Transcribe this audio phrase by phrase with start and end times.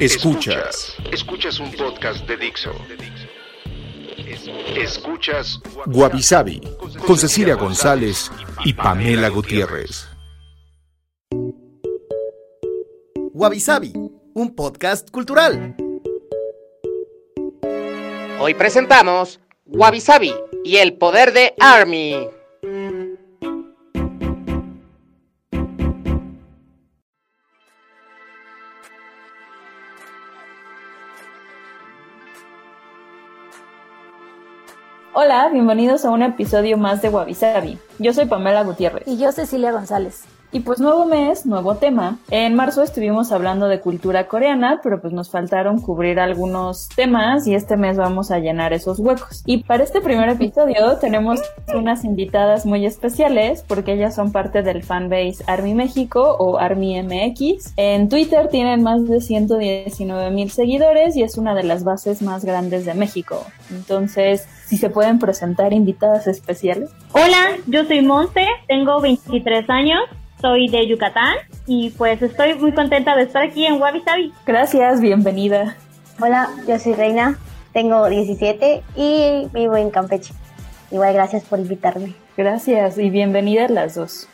[0.00, 0.96] Escuchas.
[1.12, 2.72] Escuchas un podcast de Dixo.
[4.76, 6.60] Escuchas Guavisabi
[7.06, 8.30] con Cecilia González
[8.64, 10.08] y Pamela Gutiérrez.
[13.32, 13.62] Wabi
[14.34, 15.76] un podcast cultural.
[18.40, 22.28] Hoy presentamos Wabi Sabi y el poder de Army.
[35.20, 37.36] Hola, bienvenidos a un episodio más de Wabi.
[37.98, 39.02] Yo soy Pamela Gutiérrez.
[39.04, 40.22] Y yo Cecilia González.
[40.50, 42.16] Y pues nuevo mes, nuevo tema.
[42.30, 47.54] En marzo estuvimos hablando de cultura coreana, pero pues nos faltaron cubrir algunos temas y
[47.54, 49.42] este mes vamos a llenar esos huecos.
[49.44, 51.40] Y para este primer episodio tenemos
[51.74, 57.74] unas invitadas muy especiales porque ellas son parte del fanbase Army México o Army MX.
[57.76, 62.46] En Twitter tienen más de 119 mil seguidores y es una de las bases más
[62.46, 63.44] grandes de México.
[63.70, 66.88] Entonces, si se pueden presentar invitadas especiales.
[67.12, 70.00] Hola, yo soy Monse, tengo 23 años
[70.40, 71.36] soy de Yucatán
[71.66, 74.32] y pues estoy muy contenta de estar aquí en Wabi Sabi.
[74.46, 75.76] Gracias, bienvenida.
[76.20, 77.38] Hola, yo soy Reina,
[77.72, 80.34] tengo 17 y vivo en Campeche.
[80.90, 82.14] Igual gracias por invitarme.
[82.36, 84.28] Gracias y bienvenidas las dos.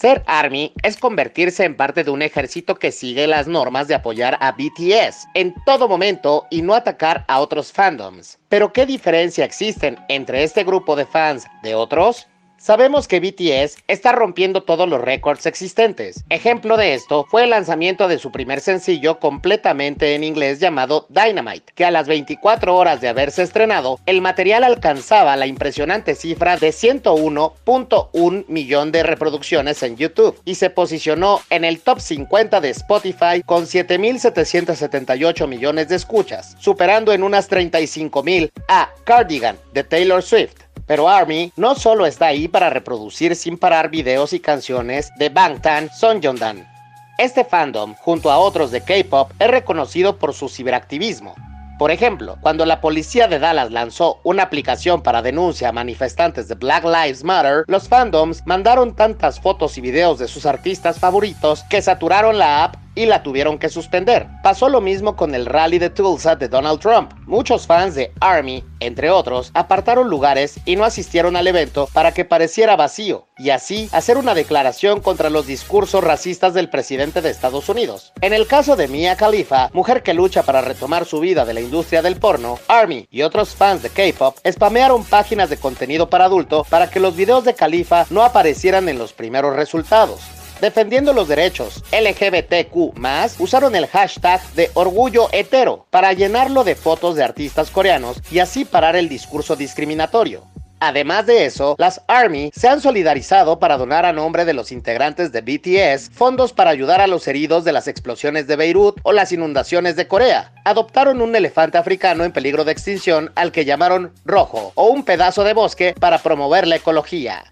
[0.00, 4.38] Ser Army es convertirse en parte de un ejército que sigue las normas de apoyar
[4.40, 8.38] a BTS en todo momento y no atacar a otros fandoms.
[8.48, 12.26] Pero ¿qué diferencia existen entre este grupo de fans de otros?
[12.60, 16.24] Sabemos que BTS está rompiendo todos los récords existentes.
[16.28, 21.72] Ejemplo de esto fue el lanzamiento de su primer sencillo completamente en inglés llamado Dynamite,
[21.74, 26.68] que a las 24 horas de haberse estrenado, el material alcanzaba la impresionante cifra de
[26.68, 33.42] 101.1 millón de reproducciones en YouTube y se posicionó en el top 50 de Spotify
[33.46, 40.69] con 7.778 millones de escuchas, superando en unas 35.000 a Cardigan de Taylor Swift.
[40.90, 45.88] Pero Army no solo está ahí para reproducir sin parar videos y canciones de Bangtan
[45.88, 46.68] Sonyeondan.
[47.16, 51.36] Este fandom, junto a otros de K-pop, es reconocido por su ciberactivismo.
[51.78, 56.56] Por ejemplo, cuando la policía de Dallas lanzó una aplicación para denuncia a manifestantes de
[56.56, 61.82] Black Lives Matter, los fandoms mandaron tantas fotos y videos de sus artistas favoritos que
[61.82, 64.26] saturaron la app y la tuvieron que suspender.
[64.42, 67.12] Pasó lo mismo con el rally de Tulsa de Donald Trump.
[67.26, 72.24] Muchos fans de Army, entre otros, apartaron lugares y no asistieron al evento para que
[72.24, 77.68] pareciera vacío y así hacer una declaración contra los discursos racistas del presidente de Estados
[77.68, 78.12] Unidos.
[78.20, 81.60] En el caso de Mia Khalifa, mujer que lucha para retomar su vida de la
[81.60, 86.66] industria del porno, Army y otros fans de K-pop spamearon páginas de contenido para adulto
[86.68, 90.20] para que los videos de Khalifa no aparecieran en los primeros resultados
[90.60, 92.94] defendiendo los derechos LGBTQ,
[93.38, 98.64] usaron el hashtag de orgullo hetero para llenarlo de fotos de artistas coreanos y así
[98.64, 100.44] parar el discurso discriminatorio.
[100.82, 105.30] Además de eso, las ARMY se han solidarizado para donar a nombre de los integrantes
[105.30, 109.30] de BTS fondos para ayudar a los heridos de las explosiones de Beirut o las
[109.30, 110.54] inundaciones de Corea.
[110.64, 115.44] Adoptaron un elefante africano en peligro de extinción al que llamaron Rojo o un pedazo
[115.44, 117.44] de bosque para promover la ecología.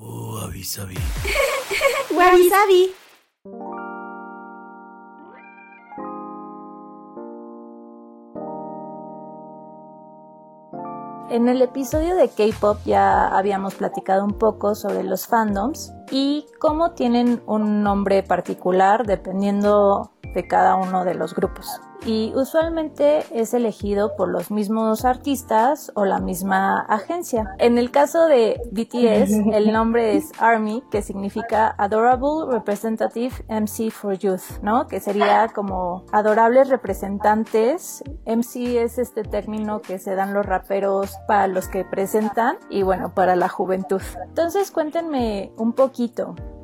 [0.00, 0.94] Oh, Avisabi.
[2.14, 2.94] Wabi
[11.30, 16.92] En el episodio de K-Pop ya habíamos platicado un poco sobre los fandoms y cómo
[16.92, 21.80] tienen un nombre particular dependiendo de cada uno de los grupos.
[22.06, 27.56] y usualmente es elegido por los mismos artistas o la misma agencia.
[27.58, 34.16] En el caso de BTS, el nombre es ARMY, que significa Adorable Representative MC for
[34.16, 34.86] Youth, ¿no?
[34.86, 38.04] Que sería como adorables representantes.
[38.26, 43.12] MC es este término que se dan los raperos para los que presentan y bueno,
[43.12, 44.02] para la juventud.
[44.22, 45.97] Entonces cuéntenme un poquito.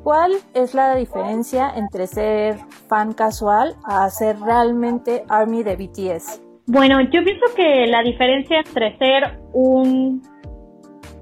[0.03, 6.41] ¿Cuál es la diferencia entre ser fan casual a ser realmente ARMY de BTS?
[6.67, 10.21] Bueno, yo pienso que la diferencia entre ser un,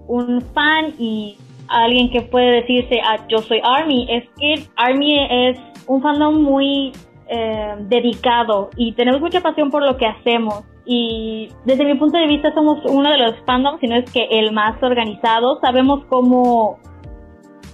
[0.07, 1.37] un fan y
[1.69, 6.91] alguien que puede decirse ah, yo soy ARMY es que ARMY es un fandom muy
[7.29, 12.27] eh, dedicado y tenemos mucha pasión por lo que hacemos y desde mi punto de
[12.27, 15.59] vista somos uno de los fandoms, si no es que el más organizado.
[15.61, 16.77] Sabemos cómo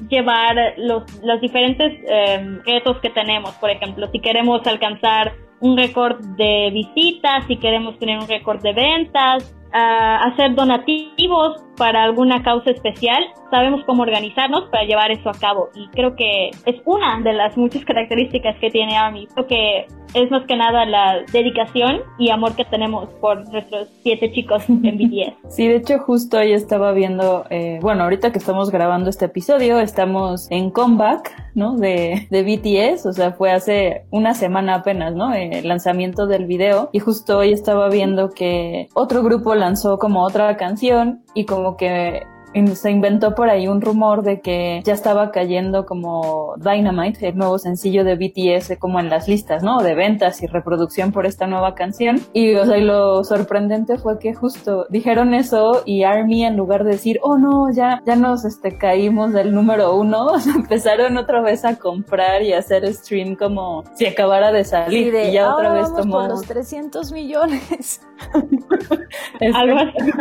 [0.08, 3.52] llevar los, los diferentes eh, retos que tenemos.
[3.56, 8.74] Por ejemplo, si queremos alcanzar un récord de visitas, si queremos tener un récord de
[8.74, 15.70] ventas, hacer donativos para alguna causa especial, sabemos cómo organizarnos para llevar eso a cabo
[15.74, 19.28] y creo que es una de las muchas características que tiene ARMY.
[19.28, 24.32] Creo que es más que nada la dedicación y amor que tenemos por nuestros siete
[24.32, 25.54] chicos en BTS.
[25.54, 29.80] Sí, de hecho justo hoy estaba viendo, eh, bueno, ahorita que estamos grabando este episodio,
[29.80, 31.78] estamos en comeback, ¿no?
[31.78, 35.34] De, de BTS, o sea, fue hace una semana apenas, ¿no?
[35.34, 40.58] El lanzamiento del video y justo hoy estaba viendo que otro grupo lanzó como otra
[40.58, 42.26] canción y como que
[42.74, 47.60] se inventó por ahí un rumor de que ya estaba cayendo como Dynamite, el nuevo
[47.60, 49.82] sencillo de BTS, como en las listas, ¿no?
[49.82, 52.20] De ventas y reproducción por esta nueva canción.
[52.34, 56.92] Y, o sea, lo sorprendente fue que justo dijeron eso y ARMY en lugar de
[56.92, 61.76] decir, oh no, ya, ya nos este, caímos del número uno, empezaron otra vez a
[61.78, 65.14] comprar y hacer stream como si acabara de salir.
[65.14, 66.28] y ya otra vez tomó...
[66.28, 68.02] los 300 millones.
[69.54, 70.12] Algo así.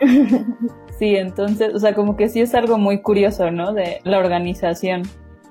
[1.00, 3.72] Sí, entonces, o sea, como que sí es algo muy curioso, ¿no?
[3.72, 5.04] De la organización.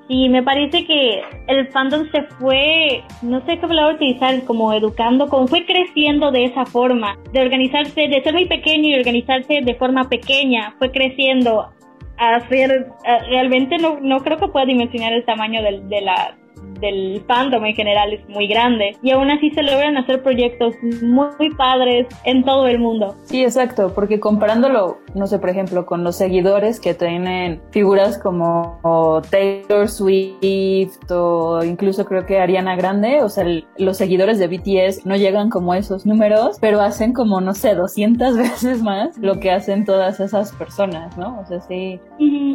[0.08, 5.28] Sí, me parece que el fandom se fue, no sé qué palabra utilizar, como educando,
[5.28, 9.74] como fue creciendo de esa forma, de organizarse, de ser muy pequeño y organizarse de
[9.74, 11.74] forma pequeña, fue creciendo
[12.20, 12.88] a ser,
[13.30, 16.38] realmente no, no creo que pueda dimensionar el tamaño de la
[16.80, 21.50] del fandom en general es muy grande y aún así se logran hacer proyectos muy,
[21.58, 23.16] padres en todo el mundo.
[23.24, 29.22] Sí, exacto, porque comparándolo, no sé, por ejemplo, con los seguidores que tienen figuras como
[29.30, 33.46] Taylor Swift o incluso creo que Ariana Grande, o sea,
[33.78, 38.38] los seguidores de BTS no llegan como esos números, pero hacen como, no sé, 200
[38.38, 41.40] veces más lo que hacen todas esas personas, ¿no?
[41.40, 42.00] O sea, sí.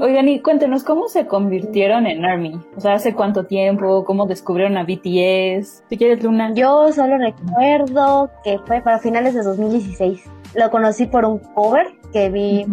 [0.01, 2.61] Oigan, y cuéntenos, ¿cómo se convirtieron en ARMY?
[2.77, 4.05] O sea, ¿hace cuánto tiempo?
[4.05, 5.85] cómo descubrieron a BTS.
[5.89, 6.53] Si quieres, Luna.
[6.55, 10.23] Yo solo recuerdo que fue para finales de 2016.
[10.55, 12.67] Lo conocí por un cover que vi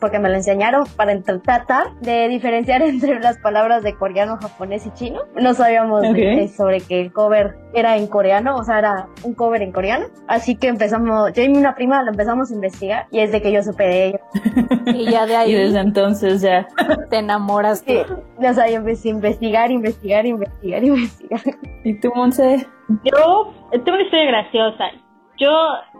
[0.00, 4.92] porque me lo enseñaron para tratar de diferenciar entre las palabras de coreano, japonés y
[4.92, 5.20] chino.
[5.40, 6.02] No sabíamos
[6.56, 10.06] sobre que el cover era en coreano, o sea, era un cover en coreano.
[10.26, 13.42] Así que empezamos, yo y mi una prima lo empezamos a investigar y es de
[13.42, 14.18] que yo supe de ello.
[14.88, 15.52] Y ya de ahí.
[15.52, 16.66] y desde entonces ya.
[17.10, 17.80] Te enamoras.
[17.80, 17.98] Sí,
[18.38, 21.40] o sea, yo empecé a investigar, investigar, investigar, investigar.
[21.84, 22.66] ¿Y tú, Monse?
[23.04, 24.84] Yo tengo una historia graciosa.
[25.38, 25.50] Yo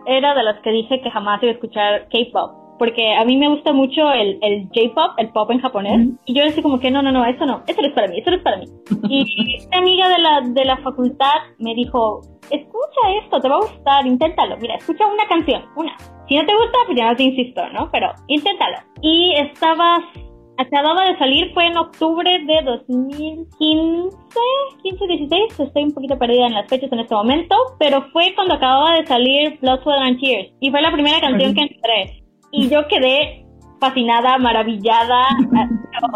[0.07, 3.49] era de las que dije que jamás iba a escuchar K-pop porque a mí me
[3.49, 7.03] gusta mucho el, el J-pop, el pop en japonés, y yo decía como que no,
[7.03, 8.65] no, no, eso no, eso no es para mí, eso no es para mí.
[9.09, 13.61] Y una amiga de la, de la facultad me dijo, escucha esto, te va a
[13.61, 15.95] gustar, inténtalo, mira, escucha una canción, una.
[16.27, 17.89] Si no te gusta, pues ya no te insisto, ¿no?
[17.91, 18.77] Pero inténtalo.
[19.01, 20.03] Y estabas
[20.59, 24.19] acababa de salir, fue en octubre de 2015,
[24.83, 28.55] 15, 16, estoy un poquito perdida en las fechas en este momento, pero fue cuando
[28.55, 32.19] acababa de salir Blood, Sweat and Tears y fue la primera canción que entré
[32.51, 33.45] y yo quedé
[33.79, 35.27] fascinada, maravillada.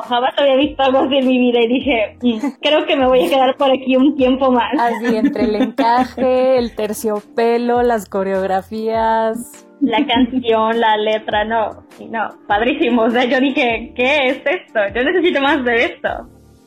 [0.07, 3.25] Jamás había visto algo así en mi vida y dije, mm, creo que me voy
[3.25, 4.71] a quedar por aquí un tiempo más.
[4.79, 9.67] Así, entre el encaje, el terciopelo, las coreografías.
[9.81, 13.03] La canción, la letra, no, no, padrísimo.
[13.03, 14.79] O sea, yo dije, ¿qué es esto?
[14.95, 16.09] Yo necesito más de esto.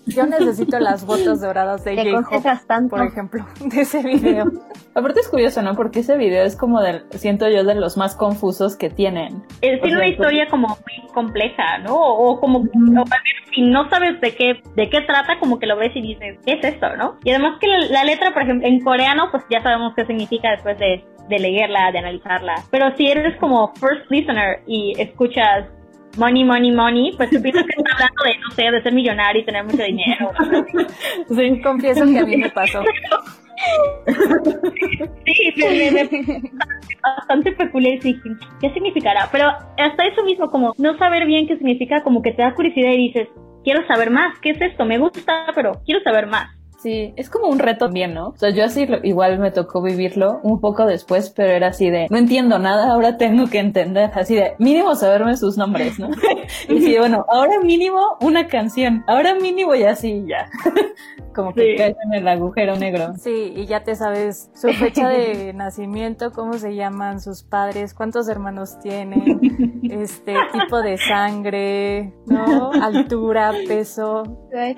[0.07, 4.47] Yo necesito las botas doradas de J por ejemplo, de ese video.
[4.95, 5.75] Aparte es curioso, ¿no?
[5.75, 9.43] Porque ese video es como del, siento yo, de los más confusos que tienen.
[9.61, 11.97] Es tiene una historia como muy compleja, ¿no?
[11.97, 13.05] O, como, o
[13.53, 16.53] si no sabes de qué, de qué trata, como que lo ves y dices, ¿qué
[16.53, 17.19] es esto, no?
[17.25, 20.79] Y además que la, letra, por ejemplo, en coreano, pues ya sabemos qué significa después
[20.79, 22.55] de, de leerla, de analizarla.
[22.71, 25.67] Pero si eres como first listener y escuchas
[26.17, 29.43] money, money, money, pues tú piensas que está hablando de, no sé, de ser millonario
[29.43, 30.31] y tener mucho dinero.
[31.29, 32.83] sí, confieso que a mí me pasó.
[35.25, 36.43] sí, me,
[37.03, 38.21] bastante peculiar y dije,
[38.61, 39.29] ¿qué significará?
[39.33, 42.93] Pero hasta eso mismo, como no saber bien qué significa, como que te da curiosidad
[42.93, 43.29] y dices,
[43.65, 44.85] quiero saber más, ¿qué es esto?
[44.85, 46.56] Me gusta, pero quiero saber más.
[46.87, 48.29] Sí, es como un reto bien, ¿no?
[48.29, 52.07] O sea, yo así igual me tocó vivirlo un poco después, pero era así de,
[52.11, 56.11] no entiendo nada, ahora tengo que entender, así de, mínimo saberme sus nombres, ¿no?
[56.69, 60.49] y sí, bueno, ahora mínimo una canción, ahora mínimo y así ya.
[61.35, 61.77] como que sí.
[61.77, 63.15] caes en el agujero negro.
[63.19, 68.29] Sí, y ya te sabes su fecha de nacimiento, cómo se llaman sus padres, cuántos
[68.29, 72.71] hermanos tienen, este tipo de sangre, ¿no?
[72.73, 74.23] Altura, peso.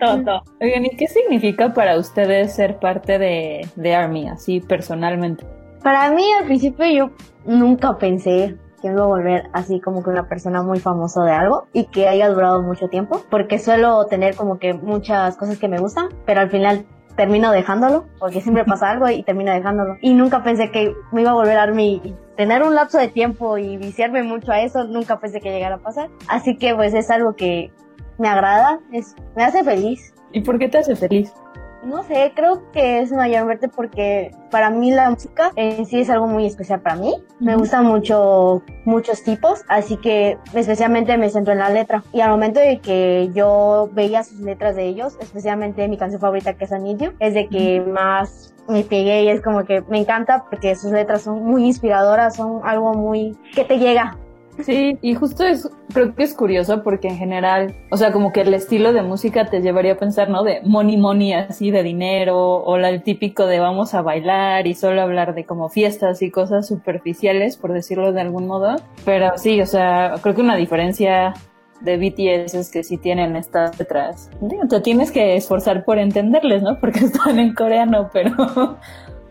[0.00, 0.42] Todo.
[0.60, 5.46] Oigan, ¿y qué significa para ustedes ser parte de, de Army, así personalmente?
[5.82, 7.10] Para mí al principio yo
[7.44, 11.66] nunca pensé que iba a volver así como que una persona muy famosa de algo
[11.72, 15.78] y que haya durado mucho tiempo, porque suelo tener como que muchas cosas que me
[15.78, 16.86] gustan, pero al final
[17.16, 19.96] termino dejándolo, porque siempre pasa algo y termino dejándolo.
[20.00, 23.08] Y nunca pensé que me iba a volver a Army y tener un lapso de
[23.08, 26.08] tiempo y viciarme mucho a eso, nunca pensé que llegara a pasar.
[26.28, 27.72] Así que pues es algo que
[28.18, 30.14] me agrada, es, me hace feliz.
[30.32, 31.32] ¿Y por qué te hace feliz?
[31.82, 36.26] No sé, creo que es mayormente porque para mí la música en sí es algo
[36.26, 37.14] muy especial para mí.
[37.38, 42.02] Me gustan mucho muchos tipos, así que especialmente me centro en la letra.
[42.12, 46.54] Y al momento de que yo veía sus letras de ellos, especialmente mi canción favorita
[46.54, 50.44] que es Anillo, es de que más me pegué y es como que me encanta
[50.50, 54.18] porque sus letras son muy inspiradoras, son algo muy que te llega,
[54.64, 58.40] Sí, y justo es, creo que es curioso porque en general, o sea, como que
[58.40, 60.42] el estilo de música te llevaría a pensar, ¿no?
[60.42, 65.02] De money money, así de dinero, o el típico de vamos a bailar y solo
[65.02, 68.76] hablar de como fiestas y cosas superficiales, por decirlo de algún modo.
[69.04, 71.34] Pero sí, o sea, creo que una diferencia
[71.80, 74.30] de BTS es que sí tienen estas letras.
[74.68, 76.80] Te tienes que esforzar por entenderles, ¿no?
[76.80, 78.30] Porque están en coreano, pero...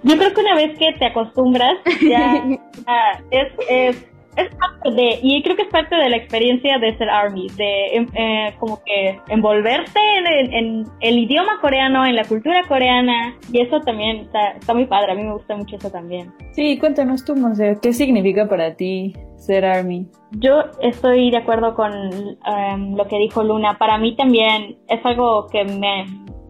[0.03, 1.73] Yo creo que una vez que te acostumbras,
[2.07, 2.45] ya
[2.87, 4.05] ah, es, es
[4.37, 7.95] es parte de, y creo que es parte de la experiencia de ser ARMY, de
[7.95, 13.61] em, eh, como que envolverse en, en, el idioma coreano, en la cultura coreana, y
[13.61, 16.31] eso también está, está, muy padre, a mí me gusta mucho eso también.
[16.51, 20.07] Sí, cuéntanos tú, Monse, ¿qué significa para ti ser ARMY?
[20.31, 25.47] Yo estoy de acuerdo con um, lo que dijo Luna, para mí también es algo
[25.47, 26.05] que me...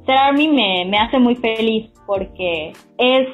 [0.06, 3.28] Ser ARMY me, me hace muy feliz porque es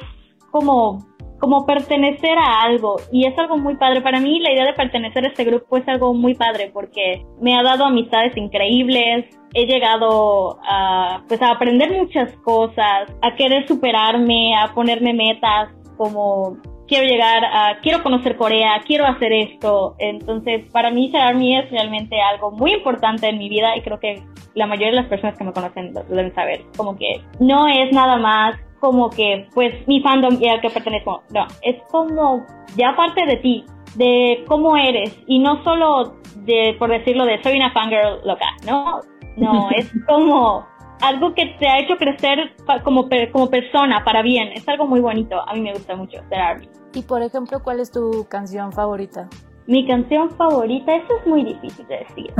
[0.50, 1.04] como
[1.44, 4.00] como pertenecer a algo y es algo muy padre.
[4.00, 7.54] Para mí la idea de pertenecer a este grupo es algo muy padre porque me
[7.54, 14.56] ha dado amistades increíbles, he llegado a, pues, a aprender muchas cosas, a querer superarme,
[14.56, 16.56] a ponerme metas como
[16.88, 17.42] quiero llegar
[17.82, 19.96] quiero conocer Corea, quiero hacer esto.
[19.98, 24.22] Entonces, para mí ARMY es realmente algo muy importante en mi vida y creo que
[24.54, 26.62] la mayoría de las personas que me conocen lo deben saber.
[26.74, 31.22] Como que no es nada más como que, pues, mi fandom y al que pertenezco.
[31.30, 32.44] No, es como
[32.76, 33.64] ya parte de ti,
[33.94, 39.00] de cómo eres, y no solo de, por decirlo, de soy una fangirl loca, ¿no?
[39.38, 40.66] No, es como
[41.00, 44.48] algo que te ha hecho crecer como, como persona, para bien.
[44.52, 45.40] Es algo muy bonito.
[45.48, 46.68] A mí me gusta mucho ser ARMY.
[46.92, 49.30] Y, por ejemplo, ¿cuál es tu canción favorita?
[49.66, 52.34] Mi canción favorita, eso es muy difícil de decir.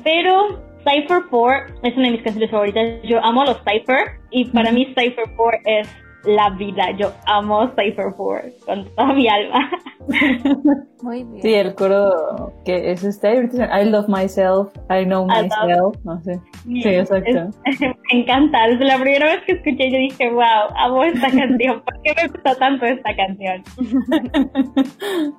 [0.02, 3.02] Pero Cypher 4 es una de mis canciones favoritas.
[3.02, 5.88] Yo amo a los Cypher y para mí Cypher 4 es
[6.26, 6.90] la vida.
[6.98, 9.70] Yo amo Cypher 4 con toda mi alma.
[11.02, 11.42] Muy bien.
[11.42, 16.40] Sí, el coro que es este, I love myself, I know myself, no sé.
[16.64, 17.50] Sí, exacto.
[17.64, 18.66] Es, me encanta.
[18.68, 21.82] Desde la primera vez que escuché yo dije, wow, amo esta canción.
[21.82, 23.62] ¿Por qué me gusta tanto esta canción?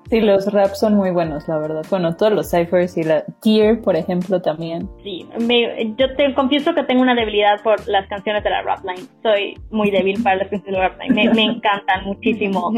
[0.10, 1.86] sí, los raps son muy buenos, la verdad.
[1.90, 4.90] Bueno, todos los ciphers y la Tear, por ejemplo, también.
[5.04, 8.84] Sí, me, yo te confieso que tengo una debilidad por las canciones de la rap
[8.84, 9.08] line.
[9.24, 10.77] Soy muy débil para las canciones
[11.10, 12.72] Me, me encantan muchísimo.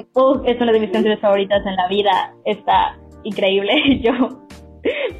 [0.45, 2.33] Es una de mis canciones favoritas en la vida.
[2.45, 3.99] Está increíble.
[4.03, 4.39] Yo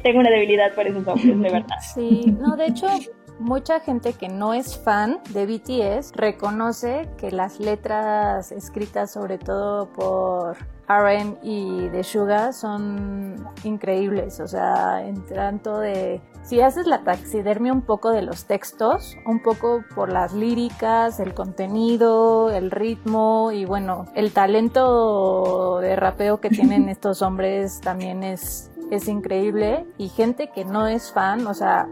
[0.02, 1.76] tengo una debilidad por esos hombres, de verdad.
[1.94, 2.86] Sí, no, de hecho,
[3.38, 9.90] mucha gente que no es fan de BTS reconoce que las letras escritas sobre todo
[9.92, 10.56] por
[10.90, 17.72] RM y de Suga son increíbles, o sea, en tanto de si haces la taxidermia
[17.72, 23.64] un poco de los textos, un poco por las líricas, el contenido, el ritmo y
[23.66, 30.50] bueno, el talento de rapeo que tienen estos hombres también es, es increíble y gente
[30.50, 31.88] que no es fan, o sea,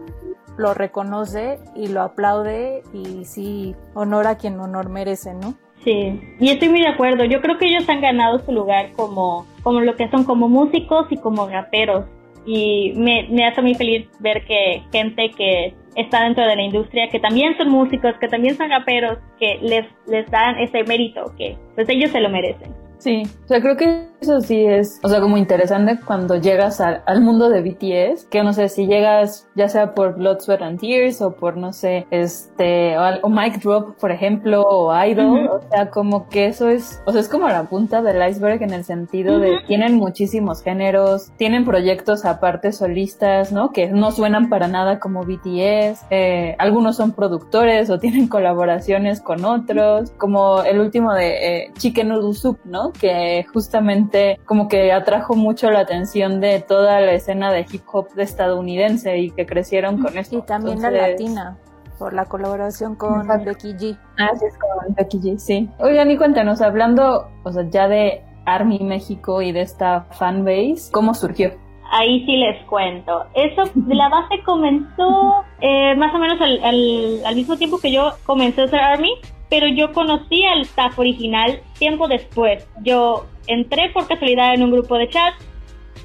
[0.57, 5.55] lo reconoce y lo aplaude y sí, honor a quien honor merece, ¿no?
[5.83, 7.23] Sí, y estoy muy de acuerdo.
[7.25, 11.07] Yo creo que ellos han ganado su lugar como, como lo que son, como músicos
[11.09, 12.05] y como raperos
[12.45, 17.09] y me, me hace muy feliz ver que gente que está dentro de la industria,
[17.09, 21.57] que también son músicos, que también son raperos, que les, les dan ese mérito, que
[21.75, 22.73] pues ellos se lo merecen.
[22.99, 27.21] Sí, o sea, creo que eso sí es, o sea, como interesante cuando llegas al
[27.21, 31.21] mundo de BTS, que no sé, si llegas ya sea por Blood, Sweat and Tears
[31.21, 36.27] o por, no sé, este, o, Mike Drop, por ejemplo, o Idol, o sea, como
[36.27, 39.59] que eso es, o sea, es como la punta del iceberg en el sentido de
[39.65, 43.71] tienen muchísimos géneros, tienen proyectos aparte solistas, ¿no?
[43.71, 49.45] Que no suenan para nada como BTS, eh, algunos son productores o tienen colaboraciones con
[49.45, 51.29] otros, como el último de
[51.63, 52.88] eh, Chicken Noodle Soup, ¿no?
[52.91, 58.13] Que justamente como que atrajo mucho la atención de toda la escena de hip hop
[58.13, 60.37] de estadounidense y que crecieron con esto.
[60.37, 61.57] Y también la latina
[61.99, 63.97] por la colaboración con Becky G.
[64.17, 65.69] Ah, sí, es con Becky G, sí.
[65.79, 71.13] Oigan, y cuéntanos, hablando, o sea, ya de Army México y de esta fanbase, ¿cómo
[71.13, 71.51] surgió?
[71.91, 73.25] Ahí sí les cuento.
[73.33, 78.13] Eso, la base comenzó eh, más o menos al, al, al mismo tiempo que yo
[78.25, 79.11] comencé a hacer Army
[79.49, 82.67] pero yo conocí al staff original tiempo después.
[82.83, 85.33] Yo entré por casualidad en un grupo de chat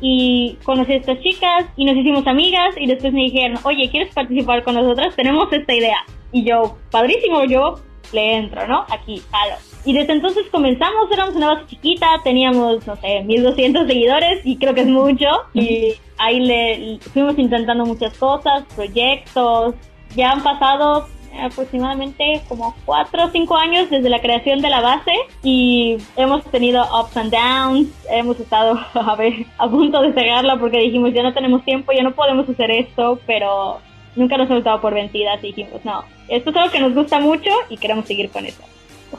[0.01, 4.13] y conocí a estas chicas y nos hicimos amigas y después me dijeron, oye, ¿quieres
[4.15, 5.15] participar con nosotras?
[5.15, 5.99] Tenemos esta idea.
[6.33, 7.77] Y yo, padrísimo, yo
[8.13, 8.85] le entro, ¿no?
[8.91, 9.57] Aquí, halo.
[9.85, 14.75] Y desde entonces comenzamos, éramos una base chiquita, teníamos, no sé, 1200 seguidores y creo
[14.75, 15.27] que es mucho.
[15.53, 19.75] Y ahí le fuimos intentando muchas cosas, proyectos.
[20.17, 21.07] Ya han pasado
[21.41, 25.12] aproximadamente como 4 o 5 años desde la creación de la base
[25.43, 30.79] y hemos tenido ups and downs, hemos estado a ver a punto de cerrarla porque
[30.79, 33.81] dijimos ya no tenemos tiempo, ya no podemos hacer esto, pero
[34.17, 37.21] nunca nos hemos dado por vencidas y dijimos no, esto es algo que nos gusta
[37.21, 38.62] mucho y queremos seguir con eso.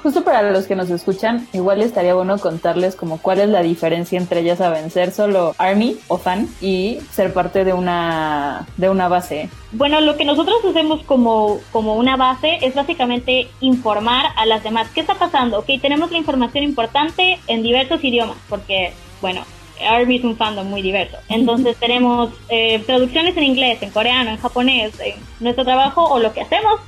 [0.02, 4.18] Justo para los que nos escuchan, igual estaría bueno contarles como cuál es la diferencia
[4.18, 9.08] entre ya saben ser solo army o fan y ser parte de una de una
[9.08, 9.50] base.
[9.72, 14.88] Bueno, lo que nosotros hacemos como, como una base es básicamente informar a las demás
[14.94, 15.60] qué está pasando.
[15.60, 19.42] Ok, tenemos la información importante en diversos idiomas, porque, bueno,
[19.86, 21.18] Army es un fandom muy diverso.
[21.30, 25.00] Entonces tenemos eh, traducciones en inglés, en coreano, en japonés.
[25.00, 26.80] En nuestro trabajo o lo que hacemos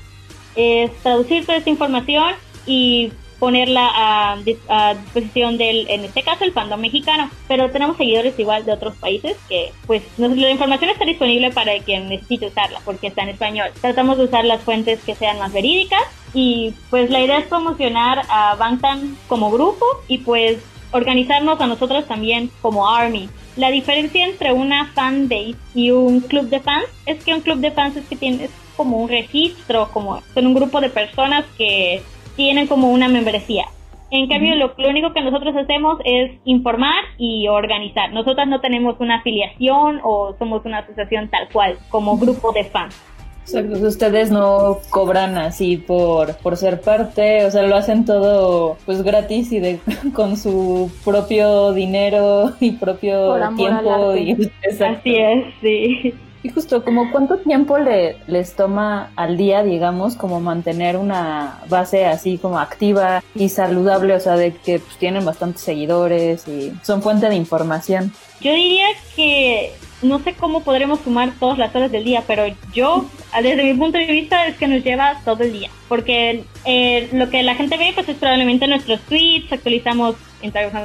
[0.55, 2.33] es traducir toda esta información
[2.67, 7.29] y ponerla a, disposición del, en este caso, el fandom mexicano.
[7.47, 12.09] Pero tenemos seguidores igual de otros países que, pues, la información está disponible para quien
[12.09, 13.69] necesite usarla porque está en español.
[13.81, 18.23] Tratamos de usar las fuentes que sean más verídicas y, pues, la idea es promocionar
[18.29, 20.57] a Bangtan como grupo y, pues,
[20.91, 23.29] organizarnos a nosotros también como Army.
[23.55, 27.57] La diferencia entre una fan base y un club de fans es que un club
[27.57, 32.03] de fans es que tienes como un registro, como son un grupo de personas que
[32.37, 33.65] tienen como una membresía.
[34.09, 38.13] En cambio, lo, único que nosotros hacemos es informar y organizar.
[38.13, 42.95] Nosotras no tenemos una afiliación o somos una asociación tal cual, como grupo de fans.
[43.41, 49.03] Exacto, ustedes no cobran así por, por ser parte, o sea, lo hacen todo pues
[49.03, 49.79] gratis y de,
[50.13, 54.15] con su propio dinero y propio tiempo.
[54.15, 54.33] Y,
[54.85, 56.13] Así es, sí.
[56.43, 62.05] Y justo, como cuánto tiempo le, les toma al día, digamos, como mantener una base
[62.05, 67.01] así como activa y saludable, o sea, de que pues, tienen bastantes seguidores y son
[67.01, 68.13] fuente de información.
[68.41, 73.09] Yo diría que no sé cómo podremos sumar todas las horas del día, pero yo,
[73.41, 75.69] desde mi punto de vista, es que nos lleva todo el día.
[75.87, 80.15] Porque eh, lo que la gente ve, pues es probablemente nuestros tweets, actualizamos,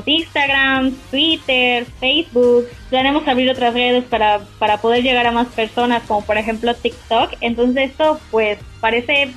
[0.07, 2.69] Instagram, Twitter, Facebook.
[2.89, 7.35] Planemos abrir otras redes para, para poder llegar a más personas, como por ejemplo TikTok.
[7.41, 9.33] Entonces esto, pues, parece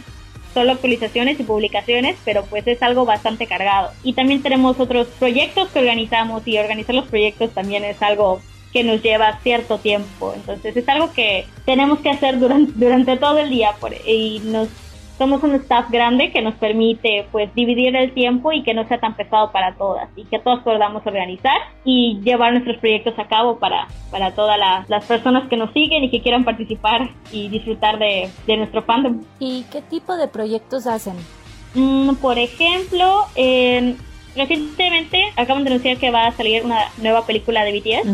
[0.55, 3.91] solo actualizaciones y publicaciones, pero pues es algo bastante cargado.
[4.03, 8.41] Y también tenemos otros proyectos que organizamos y organizar los proyectos también es algo
[8.73, 10.33] que nos lleva cierto tiempo.
[10.33, 14.69] Entonces es algo que tenemos que hacer durante, durante todo el día por, y nos
[15.17, 18.99] somos un staff grande que nos permite pues dividir el tiempo y que no sea
[18.99, 23.57] tan pesado para todas y que todos podamos organizar y llevar nuestros proyectos a cabo
[23.57, 28.29] para, para todas las personas que nos siguen y que quieran participar y disfrutar de,
[28.45, 29.21] de nuestro fandom.
[29.39, 31.15] ¿Y qué tipo de proyectos hacen?
[31.75, 33.25] Mm, por ejemplo,
[34.35, 38.07] recientemente acaban de anunciar que va a salir una nueva película de BTS.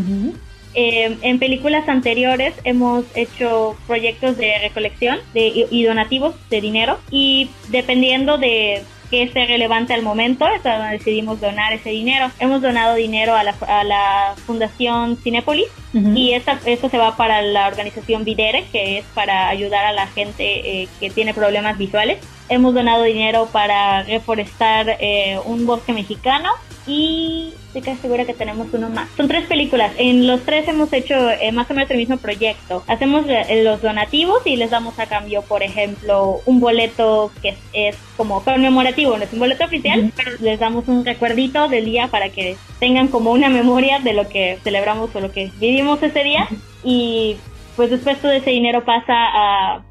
[0.74, 7.50] Eh, en películas anteriores hemos hecho proyectos de recolección de, y donativos de dinero y
[7.68, 8.82] dependiendo de
[9.12, 12.30] qué sea relevante al momento, es donde decidimos donar ese dinero.
[12.40, 17.42] Hemos donado dinero a la, a la Fundación Cinepolis y esta, esto se va para
[17.42, 22.18] la organización Videre, que es para ayudar a la gente eh, que tiene problemas visuales.
[22.48, 26.50] Hemos donado dinero para reforestar eh, un bosque mexicano
[26.86, 29.08] y estoy casi segura que tenemos uno más.
[29.16, 29.92] Son tres películas.
[29.98, 32.82] En los tres hemos hecho eh, más o menos el mismo proyecto.
[32.86, 37.96] Hacemos eh, los donativos y les damos a cambio, por ejemplo, un boleto que es,
[38.16, 42.30] como conmemorativo, no es un boleto oficial, pero les damos un recuerdito del día para
[42.30, 46.48] que tengan como una memoria de lo que celebramos o lo que vivimos ese día.
[46.82, 47.36] Y
[47.76, 49.82] pues después todo ese dinero pasa a,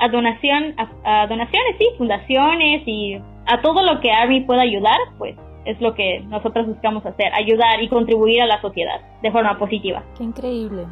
[0.00, 4.98] a donación, a, a donaciones, sí, fundaciones y a todo lo que Army pueda ayudar,
[5.18, 9.58] pues es lo que nosotros buscamos hacer, ayudar y contribuir a la sociedad de forma
[9.58, 10.02] positiva.
[10.16, 10.86] Qué increíble.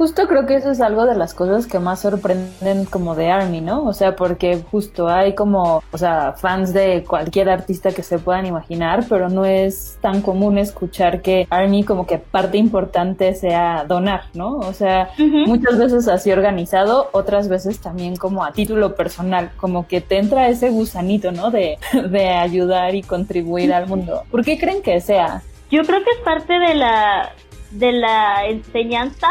[0.00, 3.60] Justo creo que eso es algo de las cosas que más sorprenden como de Army,
[3.60, 3.84] ¿no?
[3.84, 8.46] O sea, porque justo hay como, o sea, fans de cualquier artista que se puedan
[8.46, 14.22] imaginar, pero no es tan común escuchar que Army como que parte importante sea donar,
[14.32, 14.60] ¿no?
[14.60, 20.00] O sea, muchas veces así organizado, otras veces también como a título personal, como que
[20.00, 21.50] te entra ese gusanito, ¿no?
[21.50, 21.76] De,
[22.08, 24.22] de ayudar y contribuir al mundo.
[24.30, 25.42] ¿Por qué creen que sea?
[25.70, 27.32] Yo creo que es parte de la
[27.70, 29.28] de la enseñanza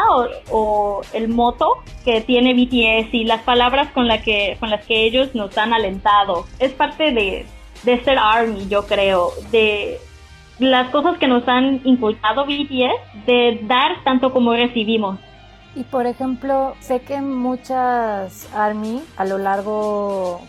[0.50, 5.04] o, el moto que tiene BTS y las palabras con, la que, con las que
[5.04, 6.46] ellos nos han alentado.
[6.58, 7.46] Es parte de,
[7.82, 9.98] de ser ARMY, yo creo, de
[10.58, 15.18] las cosas que nos han inculcado BTS, de dar tanto como recibimos.
[15.74, 20.40] Y por ejemplo, sé que muchas ARMY a lo largo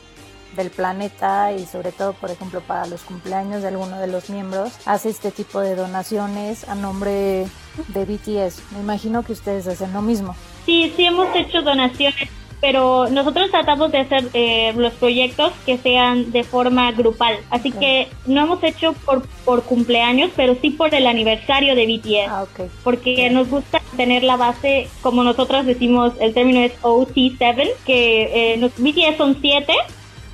[0.56, 4.74] del planeta y sobre todo, por ejemplo, para los cumpleaños de alguno de los miembros,
[4.86, 7.48] hace este tipo de donaciones a nombre
[7.88, 8.72] de BTS.
[8.72, 10.36] Me imagino que ustedes hacen lo mismo.
[10.66, 16.32] Sí, sí hemos hecho donaciones, pero nosotros tratamos de hacer eh, los proyectos que sean
[16.32, 17.38] de forma grupal.
[17.50, 22.30] Así que no hemos hecho por, por cumpleaños, pero sí por el aniversario de BTS.
[22.30, 22.46] Ah.
[22.84, 28.58] Porque nos gusta tener la base, como nosotros decimos, el término es OT7, que eh,
[28.58, 29.74] los BTS son siete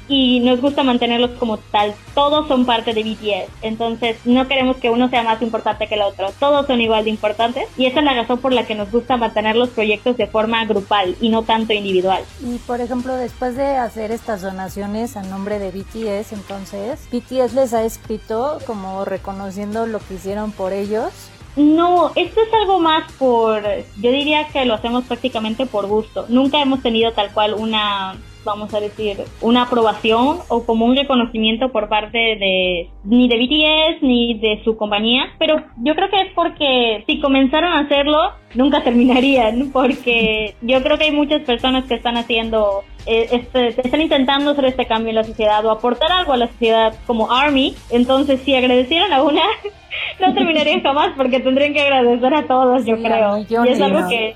[0.08, 1.93] y nos gusta mantenerlos como tal.
[2.13, 6.02] Todos son parte de BTS, entonces no queremos que uno sea más importante que el
[6.02, 6.32] otro.
[6.39, 9.17] Todos son igual de importantes y esa es la razón por la que nos gusta
[9.17, 12.24] mantener los proyectos de forma grupal y no tanto individual.
[12.41, 17.74] Y por ejemplo, después de hacer estas donaciones a nombre de BTS, entonces, BTS les
[17.74, 21.12] ha escrito como reconociendo lo que hicieron por ellos.
[21.58, 23.63] No, esto es algo más por,
[24.00, 26.26] yo diría que lo hacemos prácticamente por gusto.
[26.30, 28.15] Nunca hemos tenido tal cual una
[28.48, 34.02] vamos a decir, una aprobación o como un reconocimiento por parte de ni de BTS
[34.02, 38.17] ni de su compañía, pero yo creo que es porque si comenzaron a hacerlo,
[38.56, 44.02] nunca terminarían, porque yo creo que hay muchas personas que están haciendo, eh, este, están
[44.02, 47.76] intentando hacer este cambio en la sociedad o aportar algo a la sociedad como Army,
[47.89, 49.43] entonces si agradecieran a una,
[50.19, 53.38] no terminarían jamás porque tendrían que agradecer a todos, yo creo.
[53.38, 54.36] Y es algo que...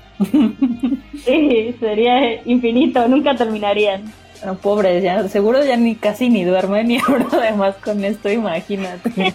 [1.24, 4.12] Sí, sería infinito, nunca terminarían.
[4.44, 9.32] No, pobres, ya, seguro ya ni casi ni duermen ni ahora además con esto, imagínate.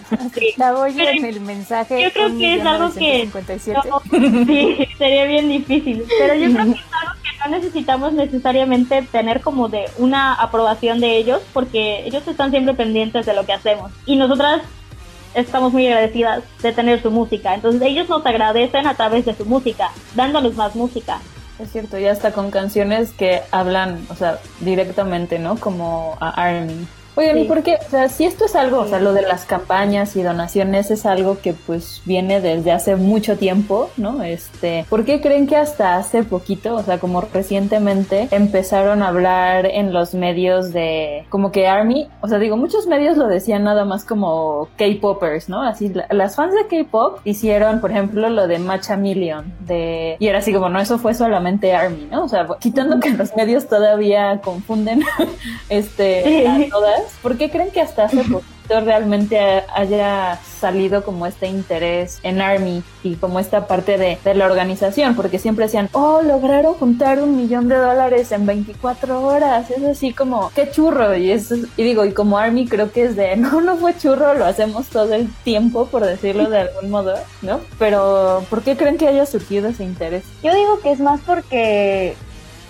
[0.58, 2.02] La voy en el mensaje.
[2.02, 3.28] Yo creo que es algo que
[4.46, 9.40] sí, sería bien difícil, pero yo creo que es algo que no necesitamos necesariamente tener
[9.40, 13.90] como de una aprobación de ellos porque ellos están siempre pendientes de lo que hacemos
[14.04, 14.60] y nosotras
[15.34, 19.44] estamos muy agradecidas de tener su música, entonces ellos nos agradecen a través de su
[19.44, 21.20] música, dándonos más música.
[21.58, 25.56] Es cierto, ya hasta con canciones que hablan, o sea, directamente, ¿no?
[25.56, 26.86] Como a Army.
[27.18, 27.78] Oigan, ¿y por qué?
[27.84, 31.04] O sea, si esto es algo, o sea, lo de las campañas y donaciones es
[31.04, 34.22] algo que pues viene desde hace mucho tiempo, ¿no?
[34.22, 39.66] Este, ¿por qué creen que hasta hace poquito, o sea, como recientemente empezaron a hablar
[39.66, 43.84] en los medios de como que Army, o sea, digo, muchos medios lo decían nada
[43.84, 45.62] más como K-popers, ¿no?
[45.62, 50.38] Así las fans de K-pop hicieron, por ejemplo, lo de Matcha Million de y era
[50.38, 52.22] así como no, eso fue solamente Army, ¿no?
[52.22, 55.02] O sea, quitando que los medios todavía confunden
[55.68, 59.38] este a todas ¿Por qué creen que hasta hace poquito realmente
[59.74, 65.14] haya salido como este interés en Army y como esta parte de, la organización?
[65.14, 69.70] Porque siempre decían, oh, lograron juntar un millón de dólares en 24 horas.
[69.70, 71.16] Es así como, qué churro.
[71.16, 74.34] Y, eso, y digo, y como Army creo que es de, no, no fue churro,
[74.34, 77.60] lo hacemos todo el tiempo, por decirlo de algún modo, ¿no?
[77.78, 80.24] Pero, ¿por qué creen que haya surgido ese interés?
[80.42, 82.14] Yo digo que es más porque,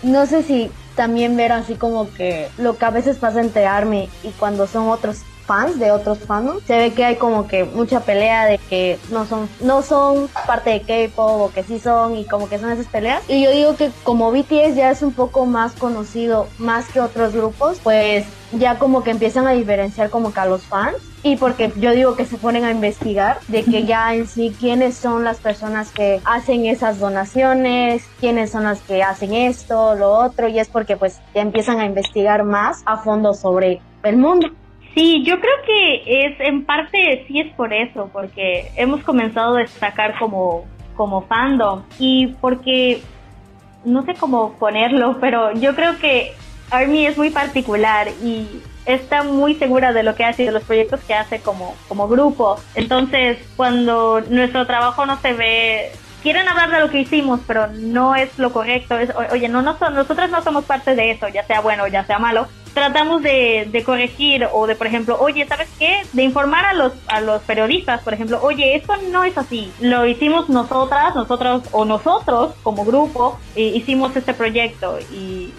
[0.02, 4.10] no sé si también ver así como que lo que a veces pasa entre Army
[4.24, 8.00] y cuando son otros fans de otros fans se ve que hay como que mucha
[8.00, 12.24] pelea de que no son no son parte de K-pop o que sí son y
[12.24, 13.22] como que son esas peleas.
[13.28, 17.32] Y yo digo que como BTS ya es un poco más conocido más que otros
[17.32, 21.72] grupos pues ya como que empiezan a diferenciar como que a los fans y porque
[21.76, 25.38] yo digo que se ponen a investigar de que ya en sí quiénes son las
[25.38, 30.68] personas que hacen esas donaciones, quiénes son las que hacen esto, lo otro y es
[30.68, 34.48] porque pues ya empiezan a investigar más a fondo sobre el mundo.
[34.94, 39.60] Sí, yo creo que es en parte sí es por eso, porque hemos comenzado a
[39.60, 40.64] destacar como
[40.96, 43.00] como fandom y porque
[43.84, 46.32] no sé cómo ponerlo, pero yo creo que
[46.70, 48.46] Army es muy particular y
[48.88, 52.08] está muy segura de lo que hace y de los proyectos que hace como, como
[52.08, 52.58] grupo.
[52.74, 58.16] Entonces, cuando nuestro trabajo no se ve quieren hablar de lo que hicimos, pero no
[58.16, 58.98] es lo correcto.
[58.98, 62.04] Es, oye, no, no nosotros no somos parte de eso, ya sea bueno o ya
[62.04, 62.48] sea malo.
[62.74, 66.02] Tratamos de, de, corregir o de, por ejemplo, oye, ¿sabes qué?
[66.12, 69.72] De informar a los, a los periodistas, por ejemplo, oye, esto no es así.
[69.80, 75.52] Lo hicimos nosotras, nosotros o nosotros como grupo, e hicimos este proyecto y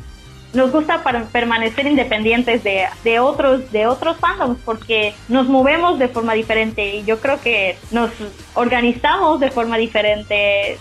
[0.53, 6.33] nos gusta permanecer independientes de, de, otros de otros fandoms porque nos movemos de forma
[6.33, 8.11] diferente y yo creo que nos
[8.55, 10.77] organizamos de forma diferente.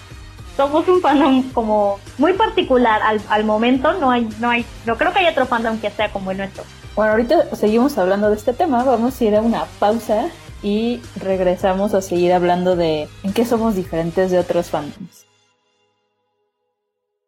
[0.57, 5.13] Somos un fandom como muy particular al, al momento no hay no hay no creo
[5.13, 6.65] que haya otro fandom que sea como el nuestro.
[6.97, 10.31] Bueno ahorita seguimos hablando de este tema vamos a ir a una pausa
[10.63, 15.28] y regresamos a seguir hablando de en qué somos diferentes de otros fandoms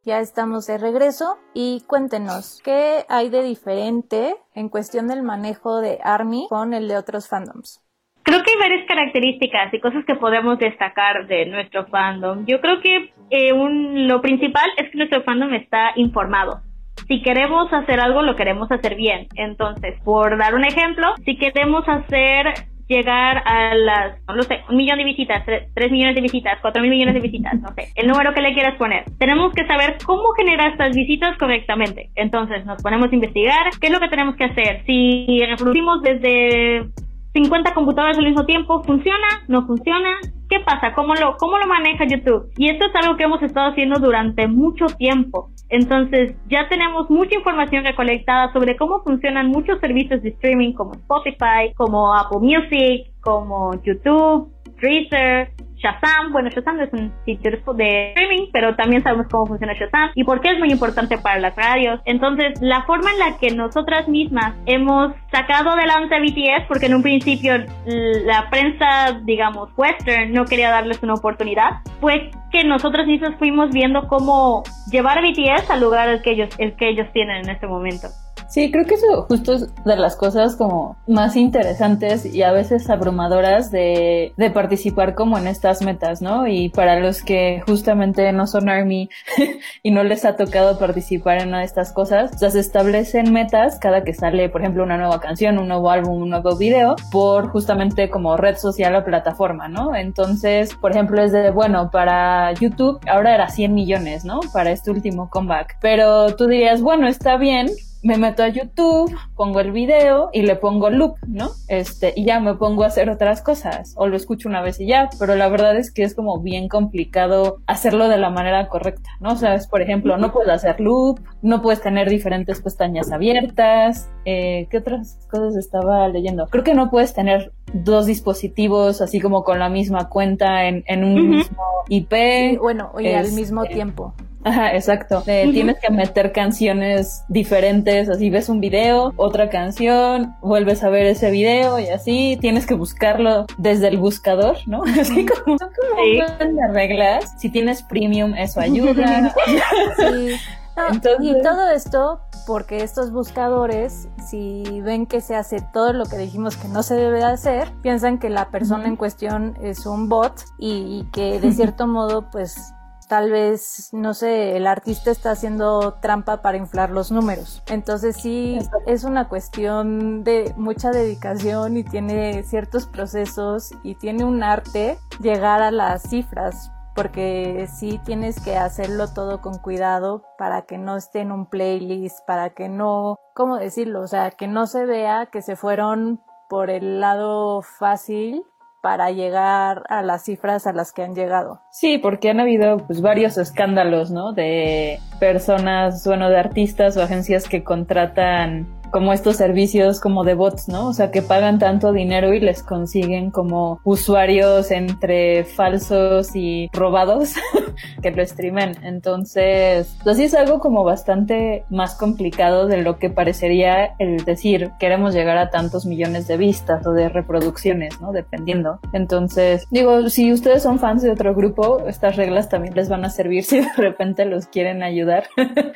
[0.04, 5.98] ya estamos de regreso y cuéntenos, ¿qué hay de diferente en cuestión del manejo de
[6.02, 7.84] ARMY con el de otros fandoms?
[8.22, 12.44] Creo que hay varias características y cosas que podemos destacar de nuestro fandom.
[12.46, 16.60] Yo creo que eh, lo principal es que nuestro fandom está informado.
[17.08, 19.26] Si queremos hacer algo, lo queremos hacer bien.
[19.34, 22.46] Entonces, por dar un ejemplo, si queremos hacer
[22.90, 26.90] llegar a las, no sé, un millón de visitas, tres, millones de visitas, cuatro mil
[26.90, 29.04] millones de visitas, no sé, el número que le quieras poner.
[29.18, 32.10] Tenemos que saber cómo generar estas visitas correctamente.
[32.16, 34.82] Entonces nos ponemos a investigar qué es lo que tenemos que hacer.
[34.86, 36.90] Si reproducimos desde
[37.32, 39.26] 50 computadoras al mismo tiempo, ¿funciona?
[39.48, 40.18] ¿No funciona?
[40.48, 40.92] ¿Qué pasa?
[40.94, 42.50] ¿Cómo lo, cómo lo maneja YouTube?
[42.56, 45.50] Y esto es algo que hemos estado haciendo durante mucho tiempo.
[45.68, 51.72] Entonces, ya tenemos mucha información recolectada sobre cómo funcionan muchos servicios de streaming como Spotify,
[51.76, 58.76] como Apple Music, como YouTube, Razer, Shazam, bueno, Shazam es un sitio de streaming, pero
[58.76, 62.00] también sabemos cómo funciona Shazam y por qué es muy importante para las radios.
[62.04, 66.94] Entonces, la forma en la que nosotras mismas hemos sacado adelante a BTS, porque en
[66.94, 67.54] un principio
[67.86, 74.06] la prensa, digamos, western no quería darles una oportunidad, fue que nosotras mismas fuimos viendo
[74.08, 77.66] cómo llevar a BTS al lugar el que ellos, el que ellos tienen en este
[77.66, 78.08] momento.
[78.50, 82.90] Sí, creo que eso justo es de las cosas como más interesantes y a veces
[82.90, 86.48] abrumadoras de, de participar como en estas metas, ¿no?
[86.48, 89.08] Y para los que justamente no son ARMY
[89.84, 94.02] y no les ha tocado participar en una de estas cosas, se establecen metas cada
[94.02, 98.10] que sale, por ejemplo, una nueva canción, un nuevo álbum, un nuevo video, por justamente
[98.10, 99.94] como red social o plataforma, ¿no?
[99.94, 104.40] Entonces, por ejemplo, es de, bueno, para YouTube ahora era 100 millones, ¿no?
[104.52, 105.76] Para este último comeback.
[105.80, 107.68] Pero tú dirías, bueno, está bien,
[108.02, 111.50] me meto a YouTube, pongo el video y le pongo loop, ¿no?
[111.68, 114.86] Este, y ya me pongo a hacer otras cosas, o lo escucho una vez y
[114.86, 119.10] ya, pero la verdad es que es como bien complicado hacerlo de la manera correcta,
[119.20, 119.32] ¿no?
[119.32, 124.08] O sea, es, por ejemplo, no puedes hacer loop, no puedes tener diferentes pestañas abiertas,
[124.24, 126.46] eh, ¿qué otras cosas estaba leyendo?
[126.46, 131.04] Creo que no puedes tener dos dispositivos así como con la misma cuenta en, en
[131.04, 132.58] un mismo IP.
[132.60, 134.14] bueno, y al mismo tiempo.
[134.44, 135.22] Ajá, exacto.
[135.22, 141.30] Tienes que meter canciones diferentes, así ves un video, otra canción, vuelves a ver ese
[141.30, 144.82] video y así tienes que buscarlo desde el buscador, ¿no?
[145.00, 147.34] Así como son como reglas.
[147.38, 149.34] Si tienes premium, eso ayuda.
[149.96, 150.36] sí.
[151.20, 156.56] Y todo esto porque estos buscadores, si ven que se hace todo lo que dijimos
[156.56, 161.04] que no se debe hacer, piensan que la persona en cuestión es un bot y
[161.12, 162.72] que de cierto modo pues
[163.10, 167.60] tal vez, no sé, el artista está haciendo trampa para inflar los números.
[167.66, 174.44] Entonces sí, es una cuestión de mucha dedicación y tiene ciertos procesos y tiene un
[174.44, 180.78] arte llegar a las cifras porque sí tienes que hacerlo todo con cuidado para que
[180.78, 184.02] no esté en un playlist, para que no, ¿cómo decirlo?
[184.02, 188.44] O sea, que no se vea que se fueron por el lado fácil
[188.80, 191.60] para llegar a las cifras a las que han llegado.
[191.70, 194.32] Sí, porque han habido pues varios escándalos, ¿no?
[194.32, 200.68] De personas, bueno, de artistas o agencias que contratan como estos servicios como de bots,
[200.68, 200.88] ¿no?
[200.88, 207.34] O sea, que pagan tanto dinero y les consiguen como usuarios entre falsos y robados
[208.02, 208.76] que lo streamen.
[208.82, 214.72] Entonces, pues sí es algo como bastante más complicado de lo que parecería el decir
[214.78, 218.12] queremos llegar a tantos millones de vistas o de reproducciones, ¿no?
[218.12, 218.80] Dependiendo.
[218.92, 223.10] Entonces, digo, si ustedes son fans de otro grupo, estas reglas también les van a
[223.10, 225.09] servir si de repente los quieren ayudar.